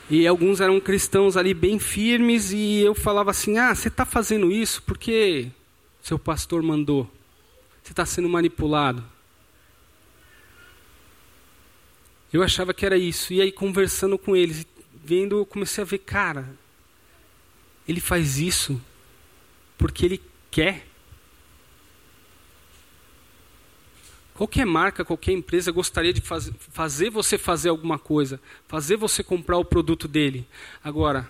E 0.09 0.27
alguns 0.27 0.61
eram 0.61 0.79
cristãos 0.79 1.35
ali 1.35 1.53
bem 1.53 1.79
firmes, 1.79 2.51
e 2.51 2.81
eu 2.81 2.93
falava 2.93 3.31
assim: 3.31 3.57
Ah, 3.57 3.73
você 3.73 3.87
está 3.87 4.05
fazendo 4.05 4.51
isso 4.51 4.83
porque 4.83 5.49
seu 6.01 6.19
pastor 6.19 6.61
mandou. 6.61 7.09
Você 7.81 7.91
está 7.91 8.05
sendo 8.05 8.29
manipulado. 8.29 9.03
Eu 12.31 12.43
achava 12.43 12.73
que 12.73 12.85
era 12.85 12.97
isso. 12.97 13.33
E 13.33 13.41
aí, 13.41 13.51
conversando 13.51 14.17
com 14.17 14.35
eles, 14.35 14.67
vendo, 15.03 15.37
eu 15.37 15.45
comecei 15.45 15.81
a 15.83 15.85
ver: 15.85 15.99
cara, 15.99 16.55
ele 17.87 17.99
faz 17.99 18.37
isso 18.37 18.79
porque 19.77 20.05
ele 20.05 20.21
quer. 20.51 20.85
Qualquer 24.35 24.65
marca, 24.65 25.05
qualquer 25.05 25.31
empresa 25.31 25.71
gostaria 25.71 26.11
de 26.11 26.19
faz, 26.19 26.51
fazer 26.59 27.09
você 27.09 27.37
fazer 27.37 27.69
alguma 27.69 27.97
coisa, 27.97 28.39
fazer 28.67 28.97
você 28.97 29.23
comprar 29.23 29.57
o 29.57 29.63
produto 29.63 30.09
dele. 30.09 30.45
Agora, 30.83 31.29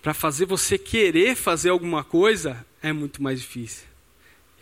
para 0.00 0.14
fazer 0.14 0.46
você 0.46 0.78
querer 0.78 1.34
fazer 1.34 1.70
alguma 1.70 2.04
coisa, 2.04 2.64
é 2.80 2.92
muito 2.92 3.20
mais 3.20 3.40
difícil. 3.40 3.86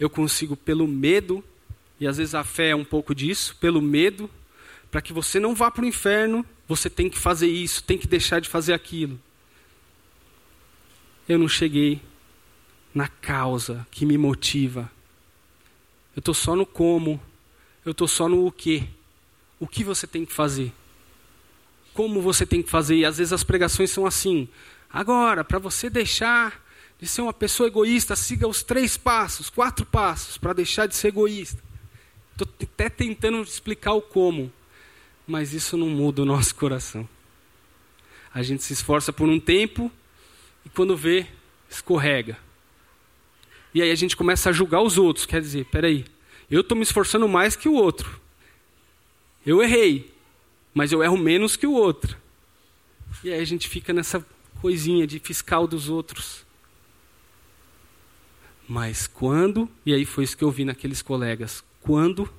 Eu 0.01 0.09
consigo 0.09 0.57
pelo 0.57 0.89
medo, 0.89 1.45
e 2.01 2.07
às 2.07 2.17
vezes 2.17 2.35
a 2.35 2.43
fé 2.43 2.71
é 2.71 2.77
um 2.77 2.85
pouco 2.85 3.15
disso, 3.15 3.55
pelo 3.61 3.83
medo, 3.83 4.31
para 4.91 5.03
que 5.03 5.13
você 5.13 5.39
não 5.39 5.55
vá 5.55 5.71
para 5.71 5.85
o 5.85 5.87
inferno, 5.87 6.47
você 6.67 6.89
tem 6.89 7.11
que 7.11 7.19
fazer 7.19 7.47
isso, 7.47 7.85
tem 7.85 7.99
que 7.99 8.07
deixar 8.07 8.41
de 8.41 8.49
fazer 8.49 8.73
aquilo. 8.73 9.21
Eu 11.29 11.39
não 11.39 11.49
cheguei 11.49 12.01
na 12.95 13.07
causa 13.07 13.87
que 13.91 14.07
me 14.07 14.17
motiva 14.17 14.91
eu 16.15 16.21
estou 16.21 16.35
só 16.35 16.55
no 16.55 16.65
como. 16.65 17.21
Eu 17.85 17.93
estou 17.93 18.09
só 18.09 18.29
no 18.29 18.47
o 18.47 18.53
que. 18.53 18.89
O 19.59 19.67
que 19.67 19.83
você 19.83 20.07
tem 20.07 20.25
que 20.25 20.33
fazer. 20.33 20.73
Como 21.93 22.21
você 22.21 22.47
tem 22.47 22.63
que 22.63 22.71
fazer. 22.71 22.97
E 22.97 23.05
às 23.05 23.19
vezes 23.19 23.33
as 23.33 23.45
pregações 23.45 23.91
são 23.91 24.07
assim. 24.07 24.49
Agora, 24.91 25.45
para 25.45 25.59
você 25.59 25.91
deixar 25.91 26.63
de 27.01 27.09
ser 27.09 27.23
uma 27.23 27.33
pessoa 27.33 27.67
egoísta, 27.67 28.15
siga 28.15 28.47
os 28.47 28.63
três 28.63 28.97
passos, 28.97 29.51
quatro 29.51 29.85
passos, 29.85 30.39
para 30.39 30.53
deixar 30.53 30.87
de 30.87 30.95
ser 30.95 31.09
egoísta. 31.09 31.63
Estou 32.33 32.49
até 32.63 32.89
tentando 32.89 33.43
explicar 33.43 33.93
o 33.95 34.03
como. 34.03 34.53
Mas 35.27 35.53
isso 35.53 35.77
não 35.77 35.89
muda 35.89 36.23
o 36.23 36.27
nosso 36.27 36.55
coração. 36.55 37.09
A 38.33 38.43
gente 38.43 38.63
se 38.63 38.73
esforça 38.73 39.13
por 39.13 39.29
um 39.29 39.41
tempo 39.41 39.91
e 40.65 40.69
quando 40.69 40.97
vê, 40.97 41.27
escorrega. 41.69 42.44
E 43.75 43.83
aí 43.83 43.91
a 43.91 43.95
gente 43.97 44.17
começa 44.17 44.49
a 44.49 44.53
julgar 44.53 44.81
os 44.81 44.97
outros. 44.97 45.27
Quer 45.27 45.41
dizer, 45.41 45.65
peraí, 45.67 46.05
eu 46.49 46.61
estou 46.61 46.77
me 46.77 46.85
esforçando 46.85 47.29
mais 47.29 47.57
que 47.57 47.69
o 47.69 47.75
outro. 47.75 48.21
Eu 49.45 49.61
errei, 49.61 50.15
mas 50.73 50.93
eu 50.93 51.03
erro 51.03 51.19
menos 51.19 51.57
que 51.57 51.67
o 51.67 51.73
outro. 51.73 52.17
E 53.23 53.33
aí 53.33 53.41
a 53.41 53.45
gente 53.45 53.69
fica 53.69 53.93
nessa 53.93 54.25
coisinha 54.61 55.07
de 55.07 55.19
fiscal 55.19 55.67
dos 55.67 55.89
outros. 55.89 56.47
Mas 58.67 59.07
quando, 59.07 59.69
e 59.85 59.93
aí 59.93 60.05
foi 60.05 60.25
isso 60.25 60.37
que 60.37 60.45
eu 60.45 60.51
vi 60.51 60.65
naqueles 60.65 61.03
colegas, 61.03 61.63
quando 61.81 62.31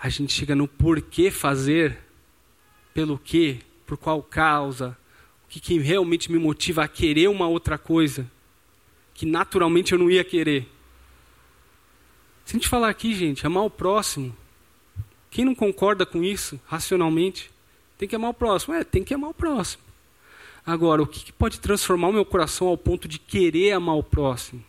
a 0.00 0.08
gente 0.08 0.32
chega 0.32 0.54
no 0.54 0.66
porquê 0.66 1.30
fazer, 1.30 1.98
pelo 2.94 3.18
quê, 3.18 3.58
por 3.86 3.98
qual 3.98 4.22
causa, 4.22 4.96
o 5.44 5.48
que, 5.48 5.60
que 5.60 5.78
realmente 5.78 6.30
me 6.30 6.38
motiva 6.38 6.84
a 6.84 6.88
querer 6.88 7.28
uma 7.28 7.48
outra 7.48 7.76
coisa, 7.76 8.30
que 9.18 9.26
naturalmente 9.26 9.90
eu 9.90 9.98
não 9.98 10.08
ia 10.08 10.22
querer. 10.22 10.68
Se 12.44 12.54
a 12.54 12.56
gente 12.56 12.68
falar 12.68 12.88
aqui, 12.88 13.12
gente, 13.12 13.44
amar 13.44 13.64
o 13.64 13.70
próximo, 13.70 14.32
quem 15.28 15.44
não 15.44 15.56
concorda 15.56 16.06
com 16.06 16.22
isso 16.22 16.58
racionalmente, 16.66 17.50
tem 17.98 18.08
que 18.08 18.14
amar 18.14 18.30
o 18.30 18.34
próximo. 18.34 18.74
É, 18.74 18.84
tem 18.84 19.02
que 19.02 19.12
amar 19.12 19.30
o 19.30 19.34
próximo. 19.34 19.82
Agora, 20.64 21.02
o 21.02 21.06
que, 21.06 21.32
pode 21.32 21.58
transformar 21.58 22.10
o 22.10 22.12
meu 22.12 22.24
coração 22.24 22.68
ao 22.68 22.78
ponto 22.78 23.08
de 23.08 23.18
querer 23.18 23.72
amar 23.72 23.96
o 23.96 24.04
próximo? 24.04 24.62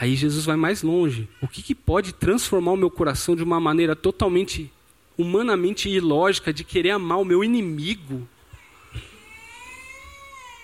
Aí 0.00 0.16
Jesus 0.16 0.44
vai 0.44 0.56
mais 0.56 0.82
longe. 0.82 1.28
O 1.40 1.46
que, 1.46 1.62
que 1.62 1.74
pode 1.74 2.12
transformar 2.12 2.72
o 2.72 2.76
meu 2.76 2.90
coração 2.90 3.36
de 3.36 3.44
uma 3.44 3.60
maneira 3.60 3.94
totalmente 3.94 4.72
humanamente 5.16 5.88
ilógica 5.88 6.52
de 6.52 6.64
querer 6.64 6.90
amar 6.90 7.20
o 7.20 7.24
meu 7.24 7.44
inimigo? 7.44 8.26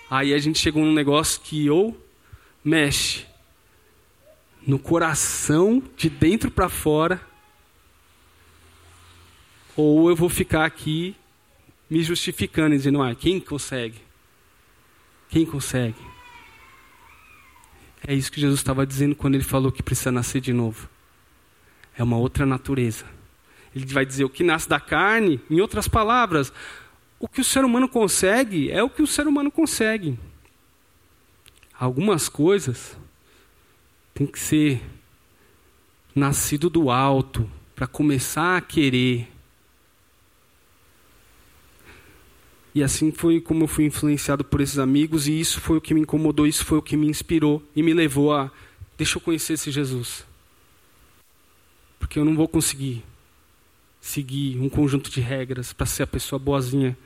Aí 0.09 0.33
a 0.33 0.39
gente 0.39 0.57
chegou 0.57 0.83
num 0.83 0.93
negócio 0.93 1.39
que 1.41 1.69
ou 1.69 1.95
mexe 2.63 3.25
no 4.65 4.79
coração, 4.79 5.81
de 5.95 6.09
dentro 6.09 6.51
para 6.51 6.67
fora, 6.67 7.21
ou 9.75 10.09
eu 10.09 10.15
vou 10.15 10.29
ficar 10.29 10.65
aqui 10.65 11.15
me 11.89 12.03
justificando 12.03 12.75
e 12.75 12.77
dizendo: 12.77 13.01
ah, 13.01 13.15
quem 13.15 13.39
consegue? 13.39 13.99
Quem 15.29 15.45
consegue? 15.45 16.09
É 18.05 18.13
isso 18.13 18.31
que 18.31 18.41
Jesus 18.41 18.59
estava 18.59 18.85
dizendo 18.85 19.15
quando 19.15 19.35
ele 19.35 19.43
falou 19.43 19.71
que 19.71 19.83
precisa 19.83 20.11
nascer 20.11 20.41
de 20.41 20.53
novo. 20.53 20.89
É 21.97 22.03
uma 22.03 22.17
outra 22.17 22.45
natureza. 22.45 23.05
Ele 23.75 23.85
vai 23.85 24.05
dizer 24.05 24.23
o 24.23 24.29
que 24.29 24.43
nasce 24.43 24.67
da 24.67 24.79
carne, 24.79 25.39
em 25.49 25.61
outras 25.61 25.87
palavras, 25.87 26.51
o 27.19 27.27
que 27.27 27.41
o 27.41 27.43
ser 27.43 27.65
humano 27.65 27.89
consegue 27.89 28.71
é 28.71 28.81
o 28.81 28.89
que 28.89 29.01
o 29.01 29.07
ser 29.07 29.27
humano 29.27 29.51
consegue. 29.51 30.17
Algumas 31.77 32.29
coisas 32.29 32.97
tem 34.13 34.25
que 34.25 34.39
ser 34.39 34.81
nascido 36.15 36.69
do 36.69 36.89
alto 36.89 37.49
para 37.75 37.87
começar 37.87 38.57
a 38.57 38.61
querer. 38.61 39.27
E 42.73 42.81
assim 42.81 43.11
foi 43.11 43.41
como 43.41 43.63
eu 43.63 43.67
fui 43.67 43.85
influenciado 43.85 44.43
por 44.43 44.61
esses 44.61 44.79
amigos, 44.79 45.27
e 45.27 45.37
isso 45.37 45.59
foi 45.59 45.77
o 45.77 45.81
que 45.81 45.93
me 45.93 46.01
incomodou, 46.01 46.47
isso 46.47 46.63
foi 46.63 46.77
o 46.77 46.81
que 46.81 46.95
me 46.95 47.07
inspirou 47.07 47.61
e 47.75 47.83
me 47.83 47.93
levou 47.93 48.33
a. 48.33 48.51
Deixa 48.97 49.17
eu 49.17 49.21
conhecer 49.21 49.53
esse 49.53 49.71
Jesus. 49.71 50.25
Porque 51.97 52.19
eu 52.19 52.25
não 52.25 52.35
vou 52.35 52.47
conseguir 52.47 53.03
seguir 53.99 54.57
um 54.59 54.69
conjunto 54.69 55.09
de 55.09 55.19
regras 55.19 55.73
para 55.73 55.85
ser 55.85 56.03
a 56.03 56.07
pessoa 56.07 56.39
boazinha 56.39 56.97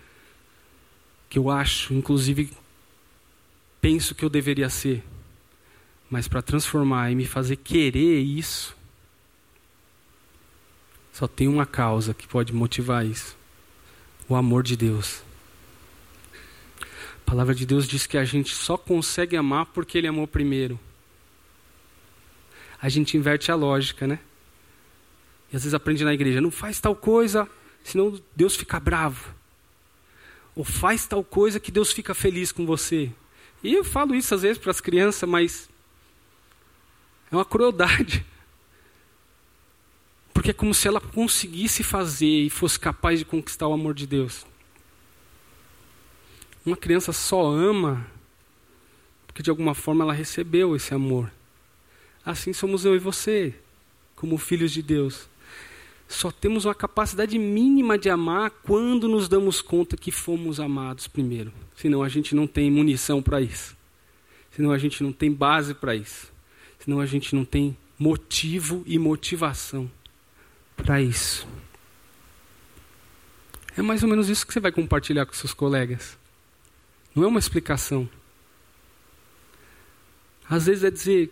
que 1.33 1.39
eu 1.39 1.49
acho, 1.49 1.95
inclusive 1.95 2.51
penso 3.81 4.13
que 4.13 4.23
eu 4.23 4.29
deveria 4.29 4.69
ser. 4.69 5.03
Mas 6.07 6.27
para 6.27 6.43
transformar 6.43 7.09
e 7.09 7.15
me 7.15 7.25
fazer 7.25 7.55
querer 7.55 8.19
isso, 8.19 8.77
só 11.11 11.27
tem 11.27 11.47
uma 11.47 11.65
causa 11.65 12.13
que 12.13 12.27
pode 12.27 12.53
motivar 12.53 13.03
isso: 13.03 13.35
o 14.29 14.35
amor 14.35 14.61
de 14.61 14.77
Deus. 14.77 15.23
A 17.25 17.25
palavra 17.25 17.55
de 17.55 17.65
Deus 17.65 17.87
diz 17.87 18.05
que 18.05 18.19
a 18.19 18.25
gente 18.25 18.53
só 18.53 18.77
consegue 18.77 19.35
amar 19.35 19.65
porque 19.65 19.97
Ele 19.97 20.07
amou 20.07 20.27
primeiro. 20.27 20.79
A 22.79 22.89
gente 22.89 23.17
inverte 23.17 23.51
a 23.51 23.55
lógica, 23.55 24.05
né? 24.05 24.19
E 25.51 25.55
às 25.55 25.63
vezes 25.63 25.73
aprende 25.73 26.05
na 26.05 26.13
igreja: 26.13 26.39
não 26.39 26.51
faz 26.51 26.79
tal 26.79 26.95
coisa, 26.95 27.49
senão 27.83 28.21
Deus 28.35 28.55
fica 28.55 28.79
bravo. 28.79 29.33
Ou 30.55 30.63
faz 30.63 31.07
tal 31.07 31.23
coisa 31.23 31.59
que 31.59 31.71
Deus 31.71 31.91
fica 31.91 32.13
feliz 32.13 32.51
com 32.51 32.65
você. 32.65 33.11
E 33.63 33.73
eu 33.73 33.83
falo 33.83 34.13
isso 34.13 34.35
às 34.35 34.41
vezes 34.41 34.57
para 34.57 34.71
as 34.71 34.81
crianças, 34.81 35.27
mas 35.27 35.69
é 37.31 37.35
uma 37.35 37.45
crueldade. 37.45 38.25
Porque 40.33 40.51
é 40.51 40.53
como 40.53 40.73
se 40.73 40.87
ela 40.87 40.99
conseguisse 40.99 41.83
fazer 41.83 42.45
e 42.45 42.49
fosse 42.49 42.79
capaz 42.79 43.19
de 43.19 43.25
conquistar 43.25 43.67
o 43.67 43.73
amor 43.73 43.93
de 43.93 44.05
Deus. 44.05 44.45
Uma 46.65 46.77
criança 46.77 47.11
só 47.11 47.45
ama 47.45 48.05
porque 49.33 49.41
de 49.41 49.49
alguma 49.49 49.73
forma 49.73 50.03
ela 50.03 50.13
recebeu 50.13 50.75
esse 50.75 50.93
amor. 50.93 51.31
Assim 52.23 52.53
somos 52.53 52.85
eu 52.85 52.95
e 52.95 52.99
você, 52.99 53.53
como 54.15 54.37
filhos 54.37 54.71
de 54.71 54.83
Deus. 54.83 55.27
Só 56.07 56.31
temos 56.31 56.65
uma 56.65 56.75
capacidade 56.75 57.37
mínima 57.39 57.97
de 57.97 58.09
amar 58.09 58.49
quando 58.49 59.07
nos 59.07 59.27
damos 59.27 59.61
conta 59.61 59.97
que 59.97 60.11
fomos 60.11 60.59
amados 60.59 61.07
primeiro. 61.07 61.51
Senão 61.75 62.03
a 62.03 62.09
gente 62.09 62.35
não 62.35 62.45
tem 62.45 62.69
munição 62.69 63.21
para 63.21 63.41
isso. 63.41 63.75
Senão 64.51 64.71
a 64.71 64.77
gente 64.77 65.01
não 65.01 65.11
tem 65.11 65.31
base 65.31 65.73
para 65.73 65.95
isso 65.95 66.33
senão 66.83 66.99
a 66.99 67.05
gente 67.05 67.33
não 67.33 67.45
tem 67.45 67.77
motivo 67.97 68.83
e 68.85 68.99
motivação 68.99 69.89
para 70.75 71.01
isso. 71.01 71.47
É 73.77 73.81
mais 73.81 74.03
ou 74.03 74.09
menos 74.09 74.29
isso 74.29 74.45
que 74.45 74.51
você 74.51 74.59
vai 74.59 74.71
compartilhar 74.71 75.25
com 75.25 75.33
seus 75.33 75.53
colegas. 75.53 76.17
Não 77.15 77.23
é 77.23 77.27
uma 77.27 77.39
explicação. 77.39 78.09
Às 80.49 80.65
vezes 80.65 80.83
é 80.83 80.91
dizer: 80.91 81.31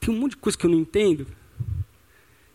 tem 0.00 0.12
um 0.12 0.18
monte 0.18 0.32
de 0.32 0.38
coisa 0.38 0.58
que 0.58 0.66
eu 0.66 0.70
não 0.70 0.80
entendo. 0.80 1.26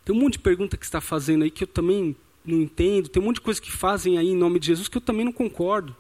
Tem 0.09 0.17
um 0.17 0.21
monte 0.21 0.33
de 0.33 0.39
pergunta 0.39 0.75
que 0.75 0.85
está 0.85 0.99
fazendo 0.99 1.43
aí 1.43 1.51
que 1.51 1.63
eu 1.63 1.67
também 1.67 2.15
não 2.43 2.61
entendo. 2.61 3.09
Tem 3.09 3.21
um 3.21 3.27
monte 3.27 3.35
de 3.35 3.41
coisa 3.41 3.61
que 3.61 3.71
fazem 3.71 4.17
aí 4.17 4.29
em 4.29 4.35
nome 4.35 4.59
de 4.59 4.65
Jesus 4.65 4.87
que 4.87 4.97
eu 4.97 5.01
também 5.01 5.23
não 5.23 5.31
concordo. 5.31 5.95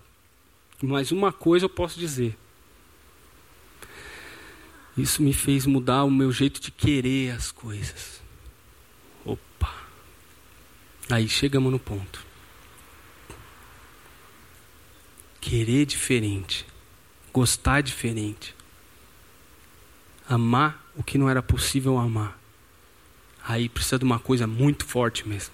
Mas 0.81 1.11
uma 1.11 1.31
coisa 1.31 1.65
eu 1.65 1.69
posso 1.69 1.99
dizer: 1.99 2.35
isso 4.97 5.21
me 5.21 5.31
fez 5.31 5.67
mudar 5.67 6.05
o 6.05 6.09
meu 6.09 6.31
jeito 6.31 6.59
de 6.59 6.71
querer 6.71 7.35
as 7.35 7.51
coisas. 7.51 8.19
Opa! 9.23 9.71
Aí 11.07 11.29
chegamos 11.29 11.71
no 11.71 11.77
ponto. 11.77 12.25
Querer 15.39 15.85
diferente. 15.85 16.65
Gostar 17.31 17.81
diferente. 17.81 18.55
Amar 20.27 20.83
o 20.95 21.03
que 21.03 21.15
não 21.15 21.29
era 21.29 21.43
possível 21.43 21.99
amar. 21.99 22.38
Aí 23.49 23.67
precisa 23.67 23.97
de 23.97 24.05
uma 24.05 24.19
coisa 24.19 24.45
muito 24.45 24.85
forte 24.85 25.27
mesmo. 25.27 25.51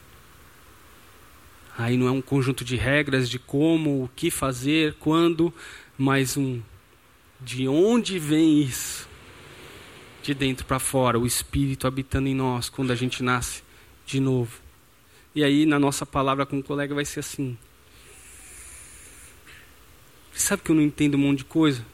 Aí 1.77 1.95
não 1.95 2.07
é 2.07 2.11
um 2.11 2.21
conjunto 2.21 2.65
de 2.65 2.75
regras 2.75 3.29
de 3.29 3.39
como, 3.39 4.03
o 4.03 4.09
que 4.13 4.29
fazer, 4.29 4.95
quando, 4.99 5.53
mas 5.97 6.35
um 6.35 6.61
de 7.39 7.67
onde 7.67 8.19
vem 8.19 8.61
isso? 8.61 9.07
de 10.25 10.33
dentro 10.33 10.65
para 10.65 10.79
fora, 10.79 11.19
o 11.19 11.27
Espírito 11.27 11.85
habitando 11.85 12.27
em 12.27 12.33
nós 12.33 12.67
quando 12.67 12.89
a 12.89 12.95
gente 12.95 13.21
nasce 13.21 13.61
de 14.07 14.19
novo. 14.19 14.59
E 15.35 15.43
aí, 15.43 15.67
na 15.67 15.77
nossa 15.77 16.03
palavra 16.03 16.47
com 16.47 16.57
o 16.57 16.63
colega, 16.63 16.95
vai 16.95 17.05
ser 17.05 17.19
assim. 17.19 17.55
Sabe 20.33 20.63
que 20.63 20.71
eu 20.71 20.75
não 20.75 20.81
entendo 20.81 21.13
um 21.15 21.19
monte 21.19 21.39
de 21.39 21.45
coisa? 21.45 21.85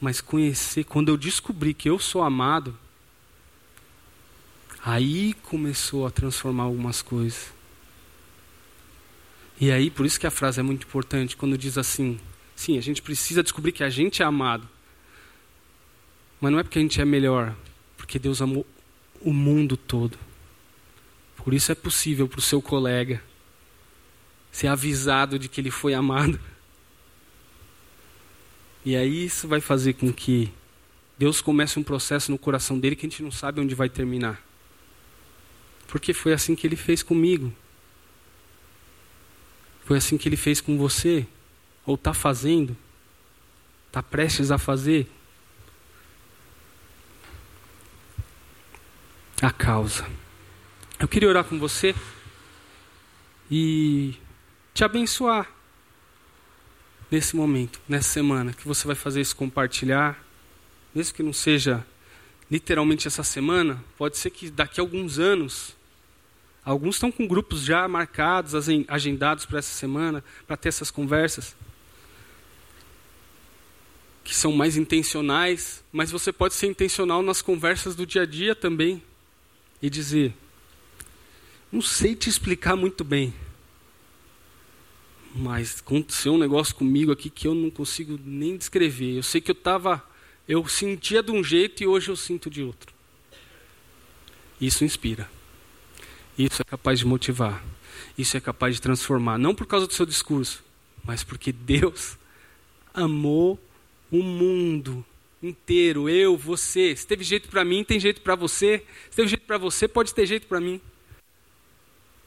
Mas 0.00 0.20
conhecer, 0.20 0.84
quando 0.84 1.08
eu 1.08 1.16
descobri 1.16 1.74
que 1.74 1.90
eu 1.90 1.98
sou 1.98 2.22
amado, 2.22 2.78
aí 4.84 5.34
começou 5.34 6.06
a 6.06 6.10
transformar 6.10 6.64
algumas 6.64 7.02
coisas. 7.02 7.52
E 9.60 9.70
aí, 9.70 9.90
por 9.90 10.06
isso 10.06 10.18
que 10.18 10.26
a 10.26 10.30
frase 10.30 10.58
é 10.58 10.62
muito 10.62 10.86
importante, 10.86 11.36
quando 11.36 11.58
diz 11.58 11.76
assim: 11.76 12.18
sim, 12.56 12.78
a 12.78 12.80
gente 12.80 13.02
precisa 13.02 13.42
descobrir 13.42 13.72
que 13.72 13.84
a 13.84 13.90
gente 13.90 14.22
é 14.22 14.24
amado. 14.24 14.68
Mas 16.40 16.50
não 16.50 16.58
é 16.58 16.62
porque 16.62 16.78
a 16.78 16.82
gente 16.82 17.00
é 17.00 17.04
melhor, 17.04 17.54
porque 17.96 18.18
Deus 18.18 18.40
amou 18.40 18.66
o 19.20 19.32
mundo 19.32 19.76
todo. 19.76 20.18
Por 21.36 21.52
isso 21.52 21.70
é 21.70 21.74
possível 21.74 22.26
para 22.26 22.38
o 22.38 22.42
seu 22.42 22.62
colega 22.62 23.22
ser 24.50 24.66
avisado 24.66 25.38
de 25.38 25.48
que 25.48 25.60
ele 25.60 25.70
foi 25.70 25.94
amado. 25.94 26.40
E 28.84 28.96
aí 28.96 29.26
isso 29.26 29.46
vai 29.46 29.60
fazer 29.60 29.92
com 29.92 30.10
que 30.10 30.50
Deus 31.18 31.42
comece 31.42 31.78
um 31.78 31.82
processo 31.82 32.30
no 32.30 32.38
coração 32.38 32.78
dele 32.78 32.96
que 32.96 33.06
a 33.06 33.08
gente 33.08 33.22
não 33.22 33.30
sabe 33.30 33.60
onde 33.60 33.74
vai 33.74 33.90
terminar. 33.90 34.42
Porque 35.90 36.14
foi 36.14 36.32
assim 36.32 36.54
que 36.54 36.66
ele 36.66 36.76
fez 36.76 37.02
comigo. 37.02 37.52
Foi 39.84 39.98
assim 39.98 40.16
que 40.16 40.28
ele 40.28 40.36
fez 40.36 40.60
com 40.60 40.78
você. 40.78 41.26
Ou 41.84 41.96
está 41.96 42.14
fazendo. 42.14 42.76
Está 43.88 44.02
prestes 44.02 44.50
a 44.50 44.58
fazer. 44.58 45.08
a 49.42 49.50
causa. 49.50 50.06
Eu 50.98 51.08
queria 51.08 51.28
orar 51.28 51.44
com 51.44 51.58
você 51.58 51.94
e 53.50 54.14
te 54.74 54.84
abençoar 54.84 55.50
nesse 57.10 57.34
momento, 57.34 57.80
nessa 57.88 58.10
semana, 58.10 58.52
que 58.52 58.68
você 58.68 58.86
vai 58.86 58.94
fazer 58.94 59.20
isso 59.20 59.34
compartilhar, 59.34 60.22
mesmo 60.94 61.14
que 61.14 61.22
não 61.22 61.32
seja 61.32 61.84
literalmente 62.50 63.08
essa 63.08 63.22
semana, 63.22 63.82
pode 63.96 64.18
ser 64.18 64.30
que 64.30 64.50
daqui 64.50 64.80
a 64.80 64.82
alguns 64.82 65.18
anos, 65.18 65.74
alguns 66.70 66.96
estão 66.96 67.10
com 67.10 67.26
grupos 67.26 67.64
já 67.64 67.86
marcados, 67.88 68.54
agendados 68.86 69.44
para 69.44 69.58
essa 69.58 69.74
semana, 69.74 70.22
para 70.46 70.56
ter 70.56 70.68
essas 70.68 70.90
conversas, 70.90 71.56
que 74.22 74.34
são 74.34 74.52
mais 74.52 74.76
intencionais, 74.76 75.82
mas 75.92 76.12
você 76.12 76.32
pode 76.32 76.54
ser 76.54 76.68
intencional 76.68 77.22
nas 77.22 77.42
conversas 77.42 77.96
do 77.96 78.06
dia 78.06 78.22
a 78.22 78.26
dia 78.26 78.54
também 78.54 79.02
e 79.82 79.90
dizer: 79.90 80.32
Não 81.72 81.82
sei 81.82 82.14
te 82.14 82.28
explicar 82.28 82.76
muito 82.76 83.02
bem, 83.02 83.34
mas 85.34 85.80
aconteceu 85.80 86.34
um 86.34 86.38
negócio 86.38 86.74
comigo 86.76 87.10
aqui 87.10 87.28
que 87.28 87.48
eu 87.48 87.54
não 87.54 87.70
consigo 87.70 88.18
nem 88.24 88.56
descrever. 88.56 89.16
Eu 89.16 89.24
sei 89.24 89.40
que 89.40 89.50
eu 89.50 89.56
estava, 89.56 90.04
eu 90.46 90.64
sentia 90.68 91.20
de 91.20 91.32
um 91.32 91.42
jeito 91.42 91.82
e 91.82 91.86
hoje 91.88 92.10
eu 92.10 92.16
sinto 92.16 92.48
de 92.48 92.62
outro. 92.62 92.94
Isso 94.60 94.84
inspira. 94.84 95.39
Isso 96.38 96.62
é 96.62 96.64
capaz 96.64 96.98
de 96.98 97.06
motivar. 97.06 97.62
Isso 98.16 98.36
é 98.36 98.40
capaz 98.40 98.74
de 98.76 98.82
transformar. 98.82 99.38
Não 99.38 99.54
por 99.54 99.66
causa 99.66 99.86
do 99.86 99.92
seu 99.92 100.06
discurso, 100.06 100.62
mas 101.04 101.22
porque 101.22 101.52
Deus 101.52 102.16
amou 102.92 103.58
o 104.10 104.22
mundo 104.22 105.04
inteiro, 105.42 106.08
eu, 106.08 106.36
você. 106.36 106.94
Se 106.94 107.06
teve 107.06 107.24
jeito 107.24 107.48
para 107.48 107.64
mim, 107.64 107.82
tem 107.84 107.98
jeito 107.98 108.20
para 108.20 108.34
você. 108.34 108.84
Se 109.10 109.16
teve 109.16 109.28
jeito 109.28 109.46
para 109.46 109.58
você, 109.58 109.88
pode 109.88 110.14
ter 110.14 110.26
jeito 110.26 110.46
para 110.46 110.60
mim. 110.60 110.80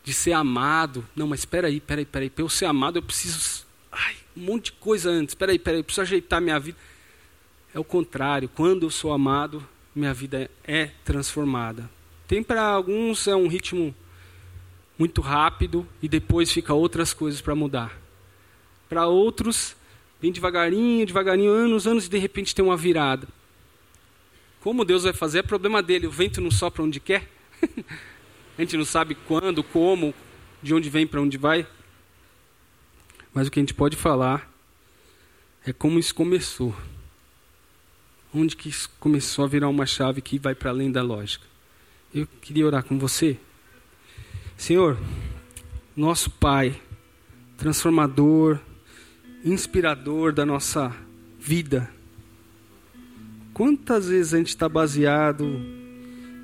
de 0.04 0.14
ser 0.14 0.34
amado. 0.34 1.08
Não, 1.16 1.28
mas 1.28 1.40
espera 1.40 1.68
aí, 1.68 1.78
espera 1.78 2.02
aí, 2.02 2.04
espera 2.04 2.26
aí. 2.26 2.30
Para 2.30 2.44
eu 2.44 2.50
ser 2.50 2.66
amado, 2.66 2.98
eu 2.98 3.04
preciso. 3.04 3.66
Ai, 3.92 4.16
um 4.36 4.42
monte 4.42 4.66
de 4.66 4.72
coisa 4.74 5.10
antes. 5.10 5.32
Espera 5.32 5.52
aí, 5.52 5.58
espera 5.58 5.78
aí, 5.78 5.80
eu 5.80 5.84
preciso 5.84 6.02
ajeitar 6.02 6.42
minha 6.42 6.60
vida. 6.60 6.78
É 7.74 7.80
o 7.80 7.84
contrário. 7.84 8.50
Quando 8.50 8.86
eu 8.86 8.90
sou 8.90 9.14
amado, 9.14 9.66
minha 9.96 10.14
vida 10.14 10.50
é 10.64 10.88
transformada. 11.06 11.90
Tem 12.28 12.42
para 12.42 12.64
alguns 12.64 13.28
é 13.28 13.36
um 13.36 13.48
ritmo 13.48 13.94
muito 14.98 15.22
rápido 15.22 15.88
e 16.02 16.08
depois 16.08 16.52
fica 16.52 16.74
outras 16.74 17.14
coisas 17.14 17.42
para 17.42 17.56
mudar. 17.56 18.00
Para 18.88 19.08
outros, 19.08 19.76
vem 20.22 20.32
devagarinho, 20.32 21.06
devagarinho, 21.06 21.52
anos, 21.52 21.88
anos 21.88 22.06
e 22.06 22.10
de 22.10 22.18
repente 22.18 22.54
tem 22.54 22.64
uma 22.64 22.78
virada. 22.78 23.28
Como 24.62 24.86
Deus 24.86 25.04
vai 25.04 25.12
fazer 25.12 25.40
é 25.40 25.44
problema 25.44 25.84
dele. 25.84 26.08
O 26.08 26.12
vento 26.12 26.40
não 26.40 26.50
sopra 26.50 26.84
onde 26.84 27.00
quer. 27.00 27.30
A 28.58 28.62
gente 28.62 28.78
não 28.78 28.86
sabe 28.86 29.16
quando, 29.16 29.64
como, 29.64 30.14
de 30.62 30.74
onde 30.74 30.90
vem 30.90 31.08
para 31.08 31.20
onde 31.20 31.38
vai. 31.38 31.68
Mas 33.34 33.48
o 33.48 33.52
que 33.52 33.60
a 33.60 33.64
gente 33.64 33.74
pode 33.74 33.98
falar 33.98 34.48
é 35.66 35.74
como 35.74 35.98
isso 35.98 36.14
começou. 36.14 36.74
Onde 38.34 38.56
que 38.56 38.70
isso 38.70 38.90
começou 39.00 39.44
a 39.44 39.48
virar 39.48 39.70
uma 39.70 39.88
chave 39.88 40.22
que 40.22 40.38
vai 40.38 40.54
para 40.54 40.70
além 40.70 40.92
da 40.92 41.02
lógica. 41.02 41.53
Eu 42.16 42.28
queria 42.40 42.68
orar 42.68 42.84
com 42.84 43.00
você. 43.00 43.40
Senhor, 44.56 45.00
nosso 45.96 46.30
Pai, 46.30 46.76
transformador, 47.58 48.60
inspirador 49.44 50.32
da 50.32 50.46
nossa 50.46 50.96
vida. 51.40 51.90
Quantas 53.52 54.10
vezes 54.10 54.32
a 54.32 54.38
gente 54.38 54.50
está 54.50 54.70
baseado 54.70 55.60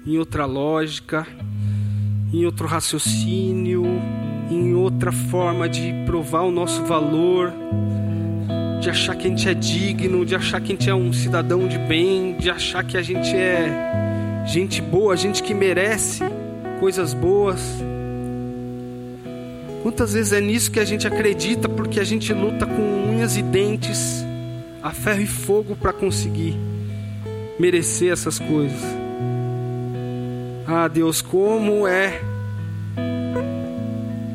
em 0.08 0.18
outra 0.18 0.48
lógica, 0.48 1.28
em 2.34 2.48
outro 2.48 2.66
raciocínio, 2.66 3.86
em 4.50 4.74
outra 4.74 5.12
forma 5.12 5.70
de 5.70 5.94
provar 6.08 6.42
o 6.42 6.52
nosso 6.52 6.84
valor, 6.86 7.54
de 8.82 8.90
achar 8.90 9.16
que 9.16 9.28
a 9.28 9.30
gente 9.30 9.48
é 9.48 9.54
digno, 9.54 10.26
de 10.26 10.36
achar 10.36 10.60
que 10.62 10.72
a 10.72 10.76
gente 10.76 10.90
é 10.90 10.96
um 10.96 11.14
cidadão 11.14 11.68
de 11.68 11.78
bem, 11.78 12.36
de 12.38 12.50
achar 12.50 12.84
que 12.84 12.98
a 12.98 13.04
gente 13.04 13.36
é 13.36 14.09
gente 14.50 14.82
boa, 14.82 15.16
gente 15.16 15.44
que 15.44 15.54
merece 15.54 16.24
coisas 16.80 17.14
boas. 17.14 17.62
Quantas 19.84 20.14
vezes 20.14 20.34
é 20.34 20.42
nisso 20.42 20.72
que 20.72 20.80
a 20.80 20.86
gente 20.86 21.08
acredita 21.08 21.70
porque 21.70 22.00
a 22.00 22.04
gente 22.04 22.34
luta 22.34 22.66
com 22.66 23.12
unhas 23.12 23.38
e 23.38 23.44
dentes, 23.44 24.26
a 24.82 24.90
ferro 24.90 25.22
e 25.22 25.28
fogo 25.28 25.76
para 25.76 25.94
conseguir 25.94 26.58
merecer 27.60 28.12
essas 28.12 28.40
coisas. 28.40 28.82
Ah, 30.68 30.88
Deus, 30.88 31.22
como 31.22 31.88
é 31.88 32.20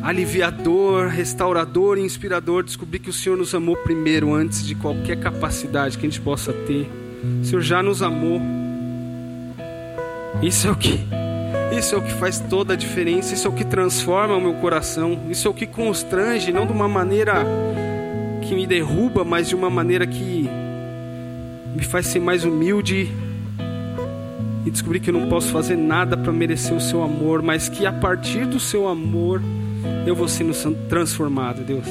aliviador, 0.00 1.09
restaurador 1.09 1.98
e 1.98 2.03
inspirador 2.03 2.62
descobrir 2.62 3.00
que 3.00 3.11
o 3.11 3.12
Senhor 3.12 3.37
nos 3.37 3.55
amou 3.55 3.77
primeiro, 3.77 4.33
antes 4.33 4.64
de 4.64 4.74
qualquer 4.74 5.18
capacidade 5.18 5.98
que 5.98 6.07
a 6.07 6.09
gente 6.09 6.20
possa 6.20 6.53
ter. 6.53 6.88
O 7.40 7.44
Senhor 7.44 7.62
já 7.62 7.83
nos 7.83 8.03
amou. 8.03 8.54
Isso 10.42 10.66
é 10.66 10.70
o 10.70 10.77
que 10.77 11.01
isso 11.77 11.94
é 11.94 11.99
o 11.99 12.03
que 12.03 12.12
faz 12.12 12.38
toda 12.38 12.75
a 12.75 12.77
diferença, 12.77 13.35
isso 13.35 13.49
é 13.49 13.51
o 13.51 13.53
que 13.53 13.64
transforma 13.64 14.37
o 14.37 14.40
meu 14.40 14.55
coração, 14.55 15.18
isso 15.29 15.49
é 15.49 15.51
o 15.51 15.55
que 15.55 15.66
constrange, 15.66 16.53
não 16.53 16.66
de 16.66 16.73
uma 16.73 16.87
maneira 16.87 17.44
que 18.42 18.55
me 18.55 18.64
derruba, 18.64 19.25
mas 19.25 19.49
de 19.49 19.57
uma 19.57 19.68
maneira 19.68 20.07
que 20.07 20.49
me 21.75 21.83
faz 21.83 22.07
ser 22.07 22.20
mais 22.20 22.44
humilde 22.44 23.11
e 24.64 24.70
descobrir 24.70 25.01
que 25.01 25.11
eu 25.11 25.14
não 25.14 25.29
posso 25.29 25.49
fazer 25.49 25.77
nada 25.77 26.16
para 26.16 26.33
merecer 26.33 26.77
o 26.77 26.81
seu 26.81 27.03
amor, 27.03 27.42
mas 27.42 27.68
que 27.68 27.85
a 27.85 27.92
partir 27.92 28.47
do 28.47 28.61
seu 28.61 28.87
amor 28.87 29.42
eu 30.07 30.14
vou 30.14 30.29
sendo 30.29 30.55
transformado, 30.88 31.62
Deus. 31.62 31.87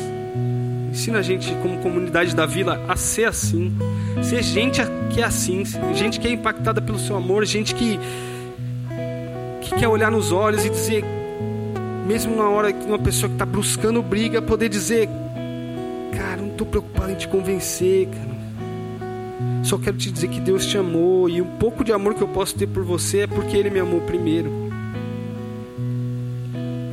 Ensina 0.92 1.20
a 1.20 1.22
gente, 1.22 1.52
como 1.62 1.80
comunidade 1.80 2.36
da 2.36 2.46
vila, 2.46 2.80
a 2.88 2.96
ser 2.96 3.26
assim. 3.26 3.74
Ser 4.22 4.44
gente 4.44 4.80
que 5.12 5.22
é 5.22 5.24
assim, 5.24 5.64
gente 5.94 6.20
que 6.20 6.28
é 6.28 6.32
impactada 6.32 6.82
pelo 6.82 7.00
seu 7.00 7.16
amor, 7.16 7.46
gente 7.46 7.74
que, 7.74 8.00
que 9.74 9.80
quer 9.80 9.88
olhar 9.88 10.12
nos 10.12 10.32
olhos 10.32 10.66
e 10.66 10.70
dizer, 10.70 11.04
mesmo 12.08 12.36
na 12.36 12.48
hora 12.50 12.72
que 12.72 12.86
uma 12.86 13.00
pessoa 13.00 13.30
que 13.30 13.36
está 13.36 13.46
buscando 13.46 14.02
briga, 14.02 14.42
poder 14.42 14.70
dizer: 14.70 15.10
Cara, 16.16 16.42
não 16.42 16.50
estou 16.50 16.68
preocupado 16.68 17.12
em 17.12 17.16
te 17.16 17.28
convencer, 17.28 18.08
cara. 18.08 18.34
Só 19.64 19.78
quero 19.78 19.98
te 19.98 20.12
dizer 20.12 20.28
que 20.28 20.42
Deus 20.42 20.66
te 20.66 20.78
amou 20.78 21.30
e 21.30 21.42
o 21.42 21.46
pouco 21.46 21.84
de 21.84 21.94
amor 21.94 22.14
que 22.14 22.22
eu 22.22 22.28
posso 22.28 22.56
ter 22.56 22.68
por 22.68 22.84
você 22.84 23.22
é 23.22 23.28
porque 23.28 23.56
Ele 23.56 23.70
me 23.70 23.80
amou 23.80 24.02
primeiro. 24.02 24.52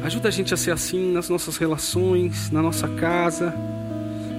Ajuda 0.05 0.29
a 0.29 0.31
gente 0.31 0.55
a 0.55 0.57
ser 0.57 0.71
assim 0.71 1.13
nas 1.13 1.29
nossas 1.29 1.57
relações, 1.57 2.51
na 2.51 2.63
nossa 2.63 2.89
casa, 2.89 3.53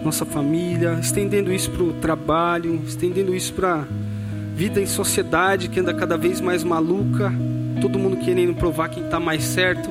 nossa 0.04 0.25
família, 0.25 0.97
estendendo 0.99 1.51
isso 1.51 1.69
para 1.69 1.84
o 1.84 1.93
trabalho, 1.93 2.82
estendendo 2.88 3.36
isso 3.36 3.54
para 3.54 3.82
a 3.82 3.86
vida 4.56 4.82
em 4.82 4.86
sociedade 4.86 5.67
que 5.67 5.80
anda 5.80 5.93
cada 5.93 6.17
vez 6.17 6.41
mais 6.41 6.63
maluca, 6.63 7.32
todo 7.80 8.00
mundo 8.00 8.18
querendo 8.18 8.54
provar 8.54 8.90
quem 8.90 9.06
está 9.06 9.20
mais 9.20 9.44
certo. 9.44 9.90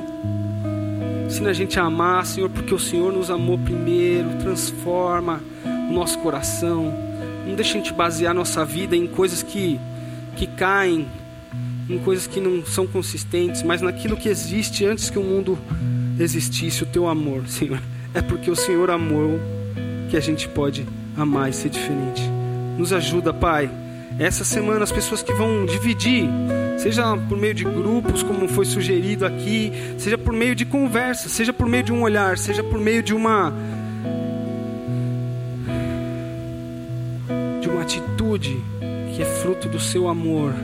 Ensina 1.27 1.51
a 1.51 1.53
gente 1.53 1.79
a 1.79 1.85
amar, 1.85 2.27
Senhor, 2.27 2.51
porque 2.51 2.75
o 2.75 2.79
Senhor 2.79 3.13
nos 3.13 3.31
amou 3.31 3.57
primeiro, 3.59 4.29
transforma 4.41 5.41
o 5.65 5.93
nosso 5.93 6.19
coração 6.19 7.11
não 7.51 7.57
deixa 7.57 7.73
a 7.73 7.77
gente 7.79 7.93
basear 7.93 8.33
nossa 8.33 8.65
vida 8.65 8.95
em 8.95 9.07
coisas 9.07 9.43
que, 9.43 9.79
que 10.37 10.47
caem, 10.47 11.09
em 11.89 11.99
coisas 11.99 12.27
que 12.27 12.41
não 12.41 12.65
são 12.65 12.87
consistentes, 12.87 13.63
mas 13.63 13.81
naquilo 13.81 14.17
que 14.17 14.29
existe 14.29 14.85
antes 14.85 15.11
que 15.11 15.19
o 15.19 15.23
mundo 15.23 15.59
existisse, 16.19 16.83
o 16.83 16.87
teu 16.87 17.09
amor, 17.09 17.49
Senhor. 17.49 17.81
É 18.15 18.23
porque 18.23 18.51
o 18.51 18.57
Senhor 18.57 18.91
amou 18.91 19.41
que 20.09 20.17
a 20.17 20.21
gente 20.21 20.49
pode 20.49 20.87
amar 21.17 21.51
e 21.51 21.53
ser 21.53 21.71
diferente. 21.71 22.23
Nos 22.79 22.93
ajuda, 22.93 23.33
Pai. 23.33 23.71
Essa 24.19 24.45
semana, 24.45 24.85
as 24.85 24.93
pessoas 24.93 25.23
que 25.23 25.33
vão 25.33 25.65
dividir, 25.65 26.29
seja 26.79 27.17
por 27.17 27.39
meio 27.39 27.55
de 27.55 27.65
grupos, 27.65 28.23
como 28.23 28.49
foi 28.49 28.67
sugerido 28.67 29.25
aqui, 29.25 29.73
seja 29.99 30.19
por 30.19 30.33
meio 30.33 30.55
de 30.55 30.65
conversa, 30.65 31.29
seja 31.29 31.53
por 31.53 31.67
meio 31.67 31.83
de 31.83 31.93
um 31.93 32.03
olhar, 32.03 32.37
seja 32.37 32.63
por 32.63 32.79
meio 32.79 33.03
de 33.03 33.15
uma 33.15 33.53
atitude 37.81 38.63
que 39.17 39.23
é 39.23 39.25
fruto 39.25 39.69
do 39.69 39.81
seu 39.81 40.07
amor, 40.07 40.55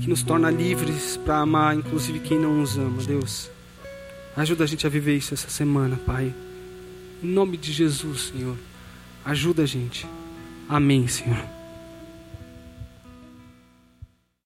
que 0.00 0.08
nos 0.08 0.22
torna 0.22 0.50
livres 0.50 1.18
para 1.18 1.38
amar, 1.38 1.76
inclusive 1.76 2.20
quem 2.20 2.38
não 2.38 2.54
nos 2.54 2.78
ama, 2.78 3.02
Deus. 3.02 3.50
Ajuda 4.34 4.64
a 4.64 4.66
gente 4.66 4.86
a 4.86 4.90
viver 4.90 5.16
isso 5.16 5.34
essa 5.34 5.50
semana, 5.50 5.98
Pai. 6.06 6.32
Em 7.22 7.26
nome 7.26 7.56
de 7.58 7.72
Jesus, 7.72 8.32
Senhor. 8.32 8.56
Ajuda 9.24 9.64
a 9.64 9.66
gente. 9.66 10.06
Amém, 10.68 11.06
Senhor. 11.06 11.44